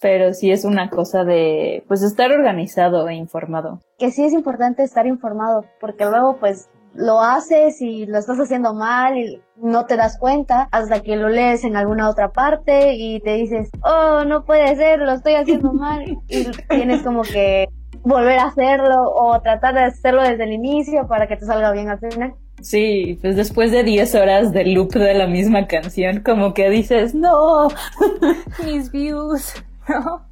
[0.00, 3.80] pero sí es una cosa de, pues, estar organizado e informado.
[3.98, 8.74] Que sí es importante estar informado, porque luego, pues, lo haces y lo estás haciendo
[8.74, 13.20] mal y no te das cuenta hasta que lo lees en alguna otra parte y
[13.20, 16.04] te dices, oh, no puede ser, lo estoy haciendo mal.
[16.28, 17.68] Y tienes como que
[18.02, 21.88] volver a hacerlo o tratar de hacerlo desde el inicio para que te salga bien
[21.88, 22.34] al final.
[22.60, 27.14] Sí, pues después de 10 horas de loop de la misma canción, como que dices,
[27.14, 27.68] no,
[28.64, 29.54] mis views,
[29.88, 30.22] no,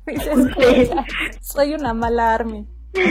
[1.40, 2.66] soy una mala army.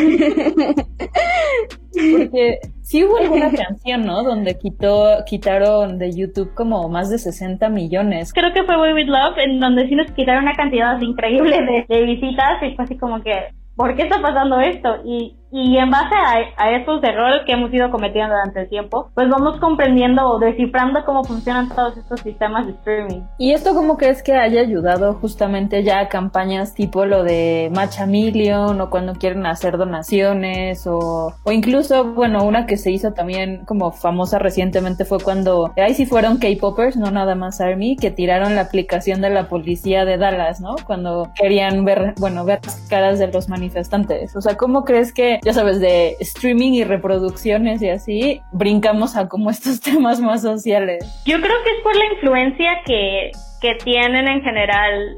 [1.94, 4.24] Porque sí hubo alguna canción, ¿no?
[4.24, 8.32] Donde quitó, quitaron de YouTube como más de 60 millones.
[8.34, 11.86] Creo que fue We With Love, en donde sí nos quitaron una cantidad increíble de,
[11.94, 14.98] de visitas y fue así como que ¿por qué está pasando esto?
[15.06, 19.12] Y, y en base a, a estos errores que hemos ido cometiendo durante el tiempo,
[19.14, 23.22] pues vamos comprendiendo o descifrando cómo funcionan todos estos sistemas de streaming.
[23.38, 28.08] ¿Y esto cómo crees que haya ayudado justamente ya a campañas tipo lo de Matcha
[28.08, 33.64] Million o cuando quieren hacer donaciones o, o incluso, bueno, una que se hizo también
[33.66, 38.56] como famosa recientemente fue cuando ahí sí fueron K-Poppers, no nada más Army, que tiraron
[38.56, 40.76] la aplicación de la policía de Dallas, ¿no?
[40.86, 44.36] Cuando querían ver, bueno, ver las caras de los manifestantes.
[44.36, 49.28] O sea, ¿cómo crees que, ya sabes, de streaming y reproducciones y así, brincamos a
[49.28, 51.06] como estos temas más sociales?
[51.26, 55.18] Yo creo que es por la influencia que, que tienen en general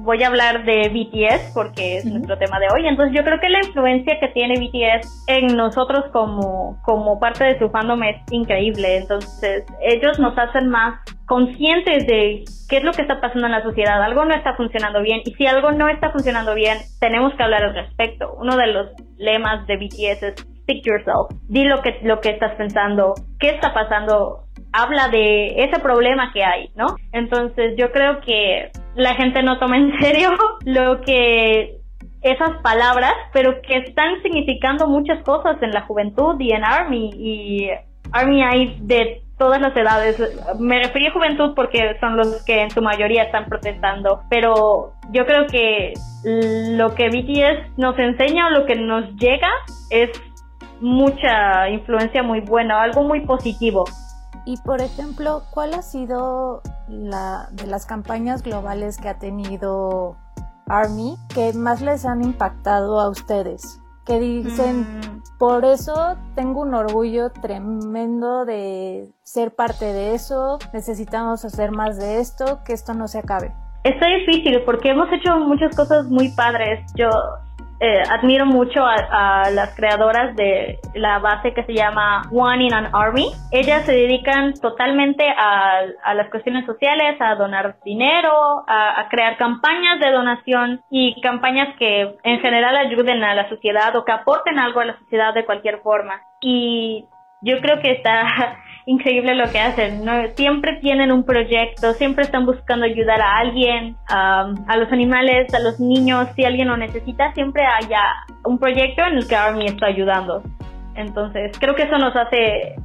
[0.00, 2.86] voy a hablar de BTS porque es nuestro tema de hoy.
[2.86, 7.58] Entonces yo creo que la influencia que tiene BTS en nosotros como, como parte de
[7.58, 8.98] su fandom es increíble.
[8.98, 13.62] Entonces ellos nos hacen más conscientes de qué es lo que está pasando en la
[13.62, 14.02] sociedad.
[14.02, 17.62] Algo no está funcionando bien y si algo no está funcionando bien, tenemos que hablar
[17.62, 18.34] al respecto.
[18.40, 18.88] Uno de los
[19.18, 21.28] lemas de BTS es Speak Yourself.
[21.48, 26.44] Di lo que, lo que estás pensando, qué está pasando habla de ese problema que
[26.44, 26.96] hay, ¿no?
[27.12, 30.30] Entonces yo creo que la gente no toma en serio
[30.64, 31.76] lo que
[32.22, 37.68] esas palabras, pero que están significando muchas cosas en la juventud y en Army y
[38.12, 40.16] Army hay de todas las edades.
[40.58, 45.24] Me referí a juventud porque son los que en su mayoría están protestando, pero yo
[45.24, 49.48] creo que lo que BTS nos enseña o lo que nos llega
[49.90, 50.10] es
[50.80, 53.84] mucha influencia muy buena, algo muy positivo.
[54.44, 60.16] Y por ejemplo, ¿cuál ha sido la de las campañas globales que ha tenido
[60.66, 63.80] Army que más les han impactado a ustedes?
[64.08, 65.38] Que dicen, mm.
[65.38, 72.18] por eso tengo un orgullo tremendo de ser parte de eso, necesitamos hacer más de
[72.18, 73.52] esto, que esto no se acabe.
[73.84, 76.80] Está difícil porque hemos hecho muchas cosas muy padres.
[76.96, 77.10] Yo
[77.80, 82.88] eh, admiro mucho a, las creadoras de la base que se llama One in an
[82.92, 83.30] Army.
[83.52, 90.00] Ellas se dedican totalmente a, las cuestiones sociales, a donar dinero, a, a, crear campañas
[90.00, 94.80] de donación y campañas que en general ayuden a la sociedad o que aporten algo
[94.80, 96.20] a la sociedad de cualquier forma.
[96.40, 97.06] Y
[97.42, 98.56] yo creo que está
[98.88, 100.12] increíble lo que hacen, ¿no?
[100.34, 105.78] Siempre tienen un proyecto, siempre están buscando ayudar a alguien, a los animales, a los
[105.78, 108.00] niños, si alguien lo necesita, siempre haya
[108.44, 110.42] un proyecto en el que Army está ayudando.
[110.94, 112.76] Entonces, creo que eso nos hace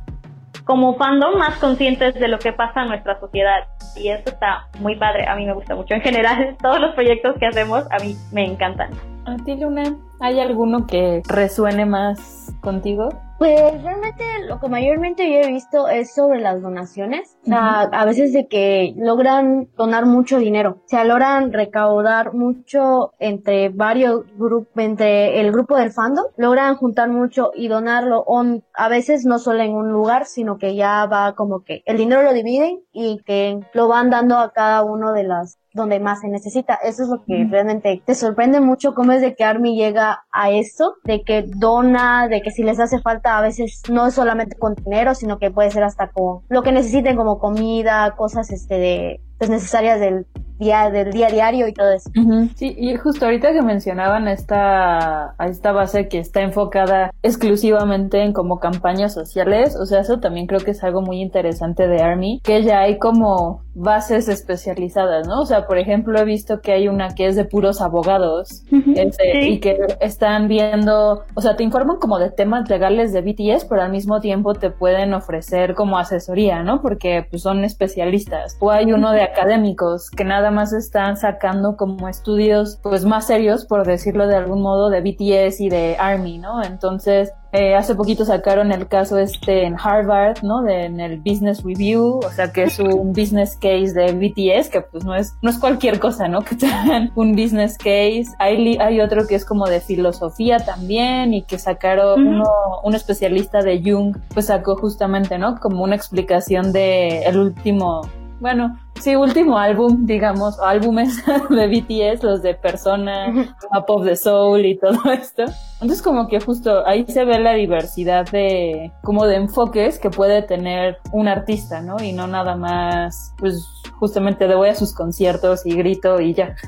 [0.65, 3.63] como fandom más conscientes de lo que pasa en nuestra sociedad.
[3.95, 5.93] Y eso está muy padre, a mí me gusta mucho.
[5.93, 8.89] En general, todos los proyectos que hacemos a mí me encantan.
[9.25, 9.97] ¿A ti, Luna?
[10.19, 13.09] ¿Hay alguno que resuene más contigo?
[13.39, 17.37] Pues realmente lo que mayormente yo he visto es sobre las donaciones.
[17.43, 20.77] O sea, a veces de que logran donar mucho dinero.
[20.85, 26.25] O sea, logran recaudar mucho entre varios grupos, entre el grupo del fandom.
[26.37, 28.25] Logran juntar mucho y donarlo
[28.73, 32.23] a veces no solo en un lugar, sino que ya va como que el dinero
[32.23, 36.27] lo dividen y que lo van dando a cada uno de las donde más se
[36.27, 36.75] necesita.
[36.75, 40.51] Eso es lo que realmente te sorprende mucho cómo es de que Army llega a
[40.51, 44.57] esto, de que dona, de que si les hace falta a veces no es solamente
[44.57, 48.77] con dinero, sino que puede ser hasta con lo que necesiten como comida, cosas este
[48.77, 50.25] de pues, necesarias del
[50.63, 52.09] día del día a diario y todo eso.
[52.55, 58.33] Sí, y justo ahorita que mencionaban esta a esta base que está enfocada exclusivamente en
[58.33, 62.41] como campañas sociales, o sea, eso también creo que es algo muy interesante de Army,
[62.43, 65.41] que ya hay como bases especializadas, ¿no?
[65.41, 68.63] O sea, por ejemplo, he visto que hay una que es de puros abogados
[68.95, 73.65] este, y que están viendo, o sea, te informan como de temas legales de BTS,
[73.65, 76.81] pero al mismo tiempo te pueden ofrecer como asesoría, ¿no?
[76.81, 78.57] Porque pues son especialistas.
[78.59, 83.65] O hay uno de académicos que nada más están sacando como estudios pues más serios,
[83.65, 86.63] por decirlo de algún modo, de BTS y de ARMY, ¿no?
[86.63, 90.63] Entonces, Eh, hace poquito sacaron el caso este en Harvard, ¿no?
[90.63, 94.81] De, en el Business Review, o sea que es un business case de BTS, que
[94.81, 96.41] pues no es, no es cualquier cosa, ¿no?
[96.47, 98.25] Que tengan un business case.
[98.39, 102.49] Hay, hay otro que es como de filosofía también y que sacaron uno,
[102.83, 105.59] un especialista de Jung, pues sacó justamente, ¿no?
[105.59, 108.01] Como una explicación de el último
[108.39, 113.29] bueno, sí, último álbum, digamos, álbumes de BTS, los de Persona,
[113.71, 115.43] Up of the Soul y todo esto.
[115.81, 120.41] Entonces como que justo ahí se ve la diversidad de, como de enfoques que puede
[120.41, 122.01] tener un artista, ¿no?
[122.01, 123.65] Y no nada más, pues
[123.99, 126.55] justamente de voy a sus conciertos y grito y ya.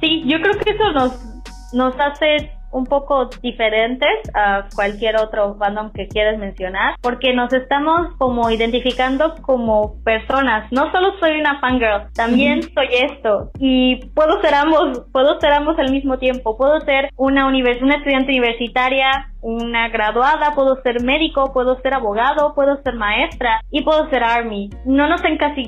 [0.00, 1.12] Sí, yo creo que eso nos,
[1.72, 8.14] nos hace un poco diferentes a cualquier otro fandom que quieras mencionar, porque nos estamos
[8.18, 10.70] como identificando como personas.
[10.70, 15.78] No solo soy una fangirl, también soy esto y puedo ser ambos, puedo ser ambos
[15.78, 16.56] al mismo tiempo.
[16.56, 22.54] Puedo ser una univers una estudiante universitaria, una graduada, puedo ser médico, puedo ser abogado,
[22.54, 24.70] puedo ser maestra y puedo ser army.
[24.84, 25.22] No nos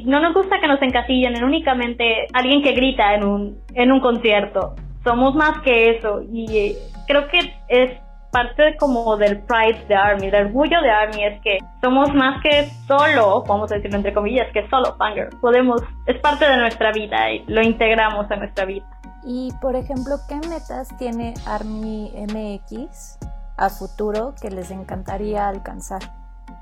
[0.04, 4.00] no nos gusta que nos encasillen en únicamente alguien que grita en un en un
[4.00, 4.74] concierto
[5.08, 7.38] somos más que eso y eh, creo que
[7.68, 7.98] es
[8.30, 12.68] parte como del pride de Army, el orgullo de Army es que somos más que
[12.86, 15.30] solo, vamos a decirlo entre comillas, que solo Fanger.
[15.40, 18.84] Podemos, es parte de nuestra vida y lo integramos a nuestra vida.
[19.24, 23.18] Y por ejemplo, ¿qué metas tiene Army MX
[23.56, 26.02] a futuro que les encantaría alcanzar?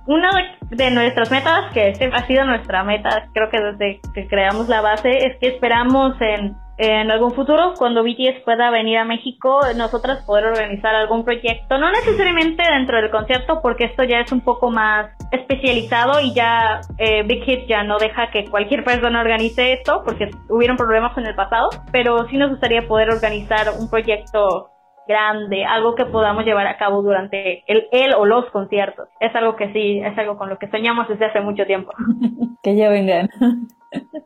[0.06, 0.30] Una
[0.70, 5.10] de nuestras metas, que ha sido nuestra meta, creo que desde que creamos la base,
[5.10, 10.46] es que esperamos en en algún futuro, cuando BTS pueda venir a México, nosotras poder
[10.46, 15.10] organizar algún proyecto, no necesariamente dentro del concierto, porque esto ya es un poco más
[15.32, 20.30] especializado y ya eh, Big Hit ya no deja que cualquier persona organice esto, porque
[20.48, 24.70] hubieron problemas en el pasado, pero sí nos gustaría poder organizar un proyecto
[25.08, 29.08] grande, algo que podamos llevar a cabo durante el, el o los conciertos.
[29.20, 31.92] Es algo que sí, es algo con lo que soñamos desde hace mucho tiempo.
[32.62, 33.28] que ya vengan.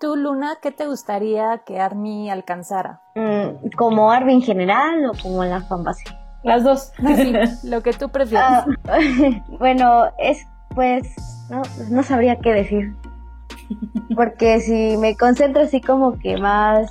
[0.01, 3.03] Tú, Luna, ¿qué te gustaría que Army alcanzara?
[3.15, 6.05] Mm, ¿Como Army en general o como la fanbase?
[6.43, 6.93] Las dos.
[7.65, 8.65] lo que tú prefieras.
[8.89, 8.99] Ah,
[9.59, 11.15] bueno, es pues
[11.51, 12.95] no, no sabría qué decir.
[14.15, 16.91] Porque si me concentro así como que más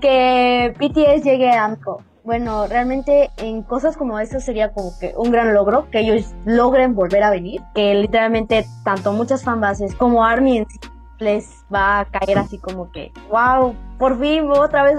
[0.00, 2.02] que BTS llegue a AMCO.
[2.24, 6.94] Bueno, realmente en cosas como eso sería como que un gran logro, que ellos logren
[6.94, 10.78] volver a venir, que literalmente tanto muchas fanbases como Army en sí
[11.18, 14.98] les va a caer así como que, wow, por fin otra vez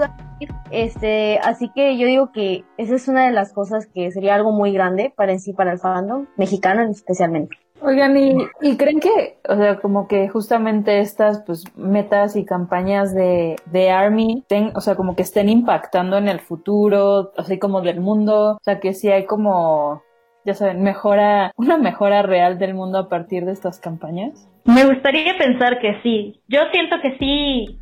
[0.70, 4.52] este, así que yo digo que esa es una de las cosas que sería algo
[4.52, 7.56] muy grande para en sí, para el fandom mexicano especialmente.
[7.82, 13.56] Oigan, ¿y, creen que, o sea, como que justamente estas, pues, metas y campañas de,
[13.66, 14.44] de Army,
[14.74, 18.80] o sea, como que estén impactando en el futuro, así como del mundo, o sea,
[18.80, 20.02] que sí hay como,
[20.46, 24.48] ya saben, mejora, una mejora real del mundo a partir de estas campañas?
[24.66, 26.42] Me gustaría pensar que sí.
[26.48, 27.80] Yo siento que sí,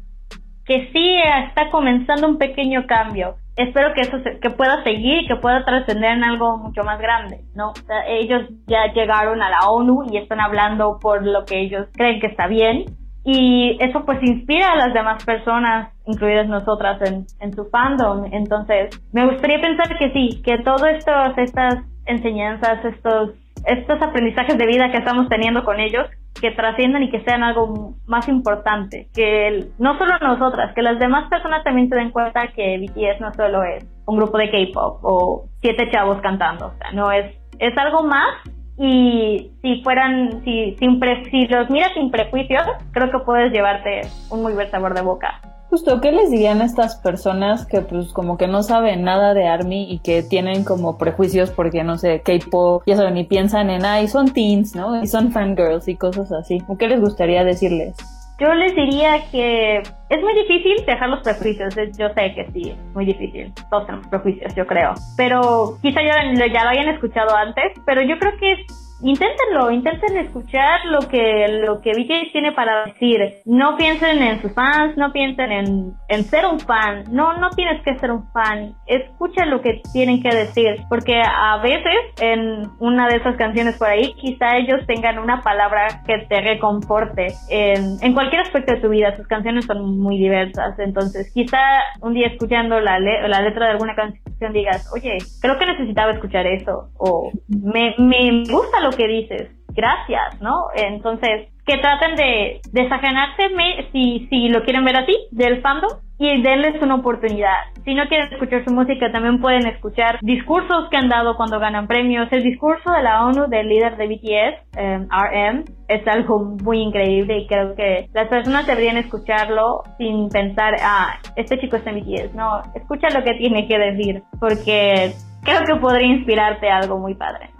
[0.66, 1.16] que sí
[1.46, 3.36] está comenzando un pequeño cambio.
[3.56, 7.44] Espero que eso que pueda seguir y que pueda trascender en algo mucho más grande,
[7.54, 7.72] ¿no?
[8.08, 12.26] ellos ya llegaron a la ONU y están hablando por lo que ellos creen que
[12.26, 12.86] está bien
[13.24, 18.26] y eso pues inspira a las demás personas, incluidas nosotras en, en su fandom.
[18.32, 21.06] Entonces, me gustaría pensar que sí, que todas
[21.38, 23.30] estas enseñanzas, estos
[23.66, 26.06] estos aprendizajes de vida que estamos teniendo con ellos,
[26.40, 31.28] que trasciendan y que sean algo más importante, que no solo nosotras, que las demás
[31.28, 35.44] personas también se den cuenta que BTS no solo es un grupo de K-pop o
[35.60, 38.42] siete chavos cantando, o sea, no es, es algo más
[38.76, 41.00] y si fueran, si, sin
[41.30, 45.40] si los miras sin prejuicios, creo que puedes llevarte un muy buen sabor de boca.
[45.70, 49.48] Justo, ¿qué les dirían a estas personas que pues como que no saben nada de
[49.48, 53.84] ARMY y que tienen como prejuicios porque no sé, K-pop, ya saben, y piensan en,
[53.84, 55.02] ay, son teens, ¿no?
[55.02, 56.62] Y son fangirls y cosas así.
[56.68, 57.96] ¿O qué les gustaría decirles?
[58.38, 61.74] Yo les diría que es muy difícil dejar los prejuicios.
[61.96, 63.52] Yo sé que sí, es muy difícil.
[63.70, 64.94] Todos tenemos prejuicios, yo creo.
[65.16, 66.16] Pero quizá ya,
[66.52, 71.48] ya lo hayan escuchado antes, pero yo creo que es inténtenlo, intenten escuchar lo que
[71.66, 73.20] lo que BTS tiene para decir.
[73.44, 77.04] No piensen en sus fans, no piensen en, en ser un fan.
[77.10, 78.74] No, no tienes que ser un fan.
[78.86, 83.88] Escucha lo que tienen que decir, porque a veces en una de esas canciones por
[83.88, 88.88] ahí, quizá ellos tengan una palabra que te reconforte en, en cualquier aspecto de tu
[88.88, 89.16] vida.
[89.16, 91.58] Sus canciones son muy diversas, entonces quizá
[92.00, 96.46] un día escuchando la, la letra de alguna canción digas, oye, creo que necesitaba escuchar
[96.46, 100.68] eso, o me, me gusta lo que dices, gracias, ¿no?
[100.74, 103.44] Entonces, que traten de desajenarse,
[103.92, 107.56] si, si lo quieren ver así, del fandom y denles una oportunidad.
[107.84, 111.86] Si no quieren escuchar su música, también pueden escuchar discursos que han dado cuando ganan
[111.86, 112.28] premios.
[112.30, 117.38] El discurso de la ONU del líder de BTS, em, RM, es algo muy increíble
[117.38, 122.34] y creo que las personas deberían escucharlo sin pensar, ah, este chico está en BTS.
[122.34, 125.12] No, escucha lo que tiene que decir, porque
[125.42, 127.53] creo que podría inspirarte algo muy padre.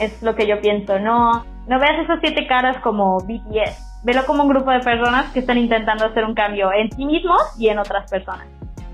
[0.00, 0.98] Es lo que yo pienso.
[0.98, 5.40] No, no veas esas siete caras como BTS velo como un grupo de personas que
[5.40, 8.46] están intentando hacer un cambio en sí mismos y en otras personas.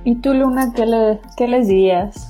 [0.05, 2.29] ¿Y tú, Luna, qué, le, qué les dirías?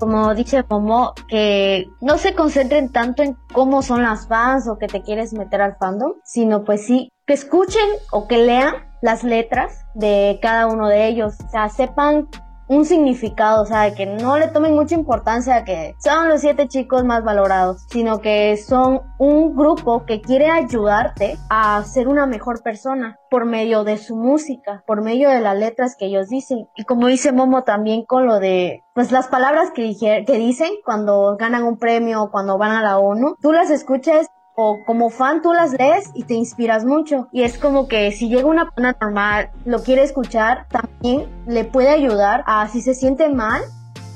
[0.00, 4.88] como dice Momo, que no se concentren tanto en cómo son las fans o que
[4.88, 9.84] te quieres meter al fandom, sino pues sí, que escuchen o que lean las letras
[9.94, 12.26] de cada uno de ellos, o sea, sepan
[12.70, 16.68] un significado, o sea, que no le tomen mucha importancia a que son los siete
[16.68, 22.62] chicos más valorados, sino que son un grupo que quiere ayudarte a ser una mejor
[22.62, 26.68] persona por medio de su música, por medio de las letras que ellos dicen.
[26.76, 29.92] Y como dice Momo también con lo de, pues las palabras que,
[30.24, 34.28] que dicen cuando ganan un premio o cuando van a la ONU, tú las escuchas
[34.56, 37.28] o como fan tú las lees y te inspiras mucho.
[37.32, 41.88] Y es como que si llega una persona normal, lo quiere escuchar, también le puede
[41.88, 43.62] ayudar a si se siente mal,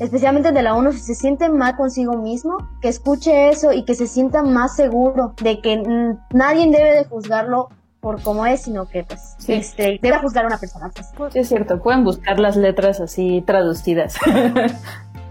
[0.01, 3.95] especialmente de la uno, si se siente mal consigo mismo, que escuche eso y que
[3.95, 5.83] se sienta más seguro de que
[6.33, 7.69] nadie debe de juzgarlo
[8.01, 10.91] por cómo es, sino que pues este, debe juzgar a una persona.
[11.17, 11.33] Pues.
[11.33, 14.15] Sí, es cierto, pueden buscar las letras así traducidas.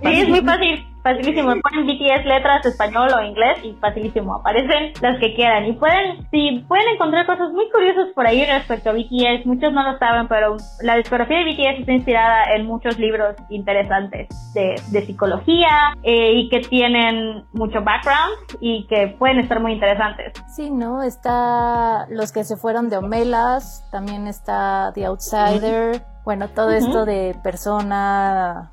[0.01, 1.53] sí, es muy fácil facilísimo.
[1.61, 4.35] Ponen BTS letras español o inglés y facilísimo.
[4.35, 5.65] Aparecen las que quieran.
[5.65, 9.45] Y pueden, si pueden encontrar cosas muy curiosas por ahí respecto a BTS.
[9.45, 14.29] Muchos no lo saben, pero la discografía de BTS está inspirada en muchos libros interesantes
[14.53, 20.33] de, de psicología eh, y que tienen mucho background y que pueden estar muy interesantes.
[20.55, 21.03] Sí, ¿no?
[21.03, 26.01] Está los que se fueron de Omelas, también está The Outsider.
[26.23, 28.69] Bueno, todo esto de persona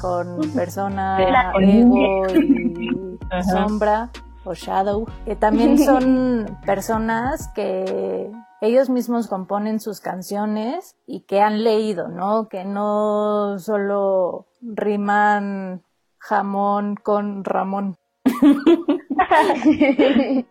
[0.00, 1.18] con persona,
[1.60, 3.18] ego y
[3.50, 4.10] sombra
[4.44, 8.30] o shadow, que también son personas que
[8.60, 12.48] ellos mismos componen sus canciones y que han leído, ¿no?
[12.48, 15.82] Que no solo riman
[16.18, 17.96] jamón con Ramón.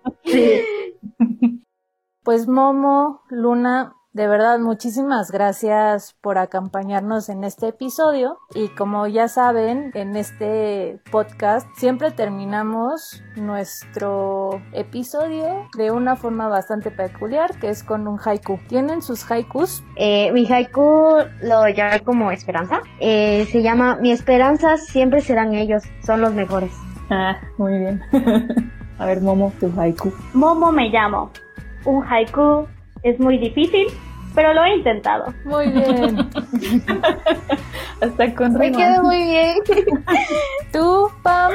[2.22, 9.28] Pues Momo, Luna, de verdad, muchísimas gracias por acompañarnos en este episodio y como ya
[9.28, 17.84] saben, en este podcast siempre terminamos nuestro episodio de una forma bastante peculiar que es
[17.84, 18.60] con un haiku.
[18.68, 19.84] ¿Tienen sus haikus?
[19.95, 22.82] Eh, mi haiku lo llamo como esperanza.
[22.99, 26.72] Eh, se llama Mi esperanza siempre serán ellos, son los mejores.
[27.12, 28.01] Ah, muy bien.
[28.97, 30.12] A ver, Momo, tu haiku.
[30.34, 31.32] Momo me llamo.
[31.86, 32.68] Un haiku
[33.04, 33.88] es muy difícil,
[34.36, 35.34] pero lo he intentado.
[35.45, 36.18] Muy bien.
[38.02, 39.58] Hasta con Me quedó muy bien.
[40.74, 41.52] Tú, Pam,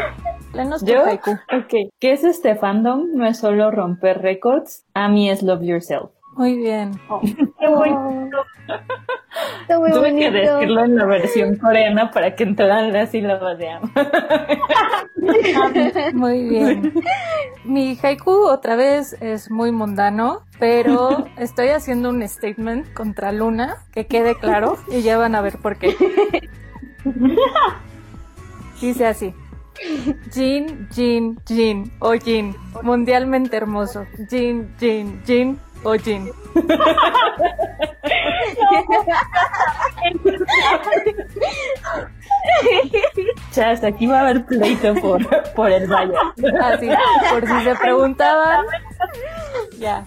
[0.53, 1.03] lenos ¿Yo?
[1.03, 1.91] Ok.
[2.01, 3.13] ¿Qué es este fandom?
[3.15, 4.85] No es solo romper récords.
[4.95, 6.11] A mí es Love Yourself.
[6.37, 6.93] Muy bien.
[7.09, 7.21] Oh,
[7.65, 8.45] qué bonito.
[9.81, 10.19] muy Tuve bonito.
[10.19, 13.91] que decirlo en la versión coreana para que entraran las sílabas de Am.
[16.15, 16.93] Muy bien.
[17.65, 24.07] Mi haiku otra vez es muy mundano, pero estoy haciendo un statement contra Luna, que
[24.07, 25.97] quede claro, y ya van a ver por qué.
[28.81, 29.35] Dice así.
[30.31, 34.05] Jin, Jin, Jin, o Jin, mundialmente hermoso.
[34.29, 36.31] Jin, Jin, Jin, o Jin.
[43.53, 46.15] Chas, aquí va a haber pleito por, por el valle.
[46.61, 46.89] Así,
[47.31, 48.67] por si se preguntaban.
[49.79, 50.05] Ya.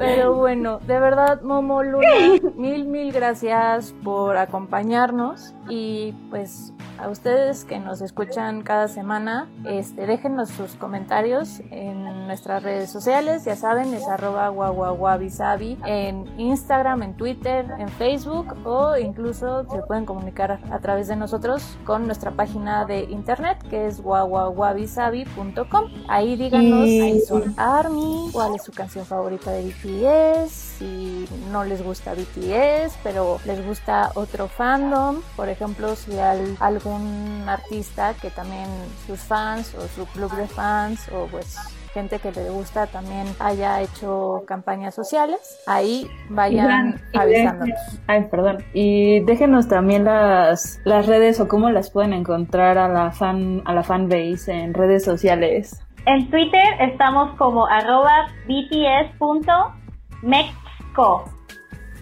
[0.00, 2.08] Pero bueno, de verdad, Momo Luna,
[2.56, 10.06] mil, mil gracias por acompañarnos y pues a ustedes que nos escuchan cada semana, este,
[10.06, 17.16] déjenos sus comentarios en nuestras redes sociales, ya saben, es arroba guaguaguabisabi en Instagram, en
[17.16, 22.84] Twitter, en Facebook o incluso se pueden comunicar a través de nosotros con nuestra página
[22.84, 25.84] de internet que es guaguaguabisabi.com.
[26.08, 31.82] Ahí díganos si son ARMY, cuál es su canción favorita de BTS, si no les
[31.82, 38.68] gusta BTS, pero les gusta otro fandom, por ejemplo, si hay algún artista que también
[39.06, 41.56] sus fans o su club de fans o pues
[41.92, 47.78] gente que le gusta también haya hecho campañas sociales, ahí vayan avisándonos.
[48.06, 48.58] Ay, perdón.
[48.72, 53.74] Y déjenos también las, las redes o cómo las pueden encontrar a la fan, a
[53.74, 55.84] la fanbase en redes sociales.
[56.06, 59.79] En Twitter estamos como arroba bts.mexco.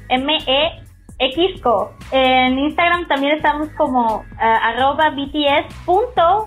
[0.09, 1.93] M-E-X-Co.
[2.13, 6.47] En Instagram también estamos como eh, arroba bts.mexco.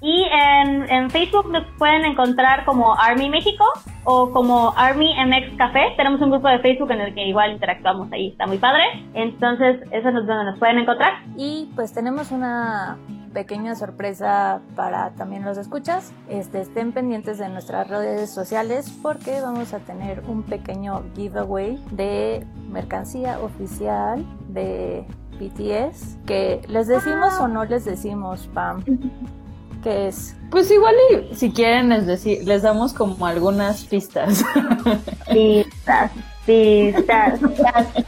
[0.00, 3.64] Y en, en Facebook nos pueden encontrar como Army México
[4.04, 5.92] o como Army MX Café.
[5.96, 8.84] Tenemos un grupo de Facebook en el que igual interactuamos ahí, está muy padre.
[9.14, 11.14] Entonces, eso es donde nos pueden encontrar.
[11.36, 12.96] Y pues tenemos una
[13.38, 16.10] pequeña sorpresa para también los escuchas.
[16.28, 22.44] Este, estén pendientes de nuestras redes sociales porque vamos a tener un pequeño giveaway de
[22.68, 25.04] mercancía oficial de
[25.38, 28.82] BTS que les decimos o no les decimos, Pam.
[29.84, 30.34] ¿Qué es?
[30.50, 30.96] Pues igual
[31.30, 34.44] y si quieren les, deci- les damos como algunas pistas.
[35.30, 36.10] Pistas,
[36.44, 37.38] pistas,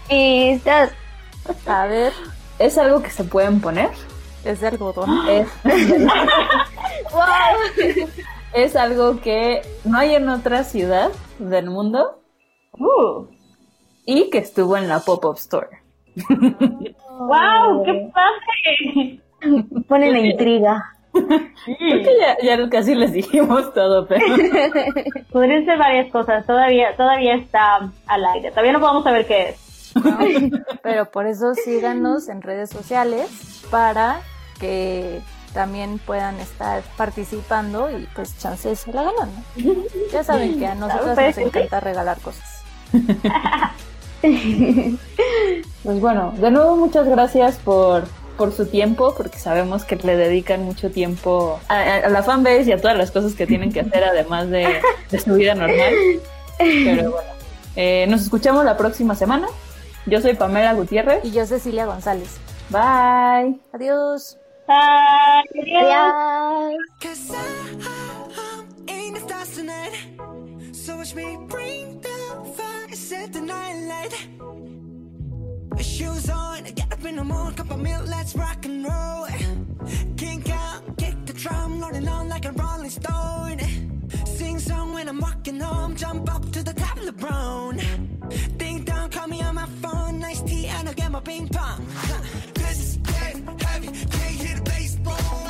[0.09, 0.91] Pistas.
[1.69, 2.13] A ver,
[2.59, 3.91] ¿Es algo que se pueden poner?
[4.45, 5.11] Es de algodón.
[5.29, 5.49] Es,
[8.55, 12.21] es algo que no hay en otra ciudad del mundo
[12.81, 13.27] Uh,
[14.07, 15.69] y que estuvo en la pop-up store.
[16.29, 17.85] ¡Wow!
[17.85, 19.21] ¡Qué padre!
[19.87, 20.83] Pone la intriga.
[21.13, 24.25] Creo que ya, ya casi les dijimos todo, pero
[25.33, 26.47] Podrían ser varias cosas.
[26.47, 28.51] Todavía, todavía está al aire.
[28.51, 29.70] Todavía no podemos saber qué es.
[30.83, 33.29] Pero por eso síganos en redes sociales
[33.71, 34.21] para
[34.59, 35.21] que
[35.55, 39.31] también puedan estar participando y pues chances se la ganan.
[39.57, 39.75] ¿no?
[40.13, 42.63] Ya saben que a nosotros nos encanta regalar cosas.
[45.83, 48.05] pues bueno, de nuevo muchas gracias por,
[48.37, 52.65] por su tiempo, porque sabemos que le dedican mucho tiempo a, a- a la fanbase
[52.65, 54.81] y a todas las cosas que tienen que hacer además de,
[55.11, 55.95] de su vida normal.
[56.59, 57.31] Pero bueno,
[57.77, 59.47] eh, nos escuchamos la próxima semana.
[60.07, 61.25] Yo soy Pamela Gutiérrez.
[61.25, 62.39] Y yo Cecilia González.
[62.71, 63.61] Bye.
[63.73, 64.39] Adiós.
[64.67, 65.45] Adiós.
[65.75, 66.75] Adiós.
[67.03, 69.93] Cause I'm in the stars tonight.
[70.73, 72.09] So watch me bring the
[72.57, 74.15] fire, set the night light.
[75.83, 79.27] Shoes on, get up in the morning, cup of milk, let's rock and roll.
[80.17, 83.59] Kink out, kick the drum, rolling on like a rolling stone.
[84.25, 87.81] Sing song when I'm walking home, jump up to the top of the brown.
[90.13, 91.87] Nice tea, and I'll get my ping pong.
[92.55, 95.50] This is getting heavy, can't hear the bass, boom,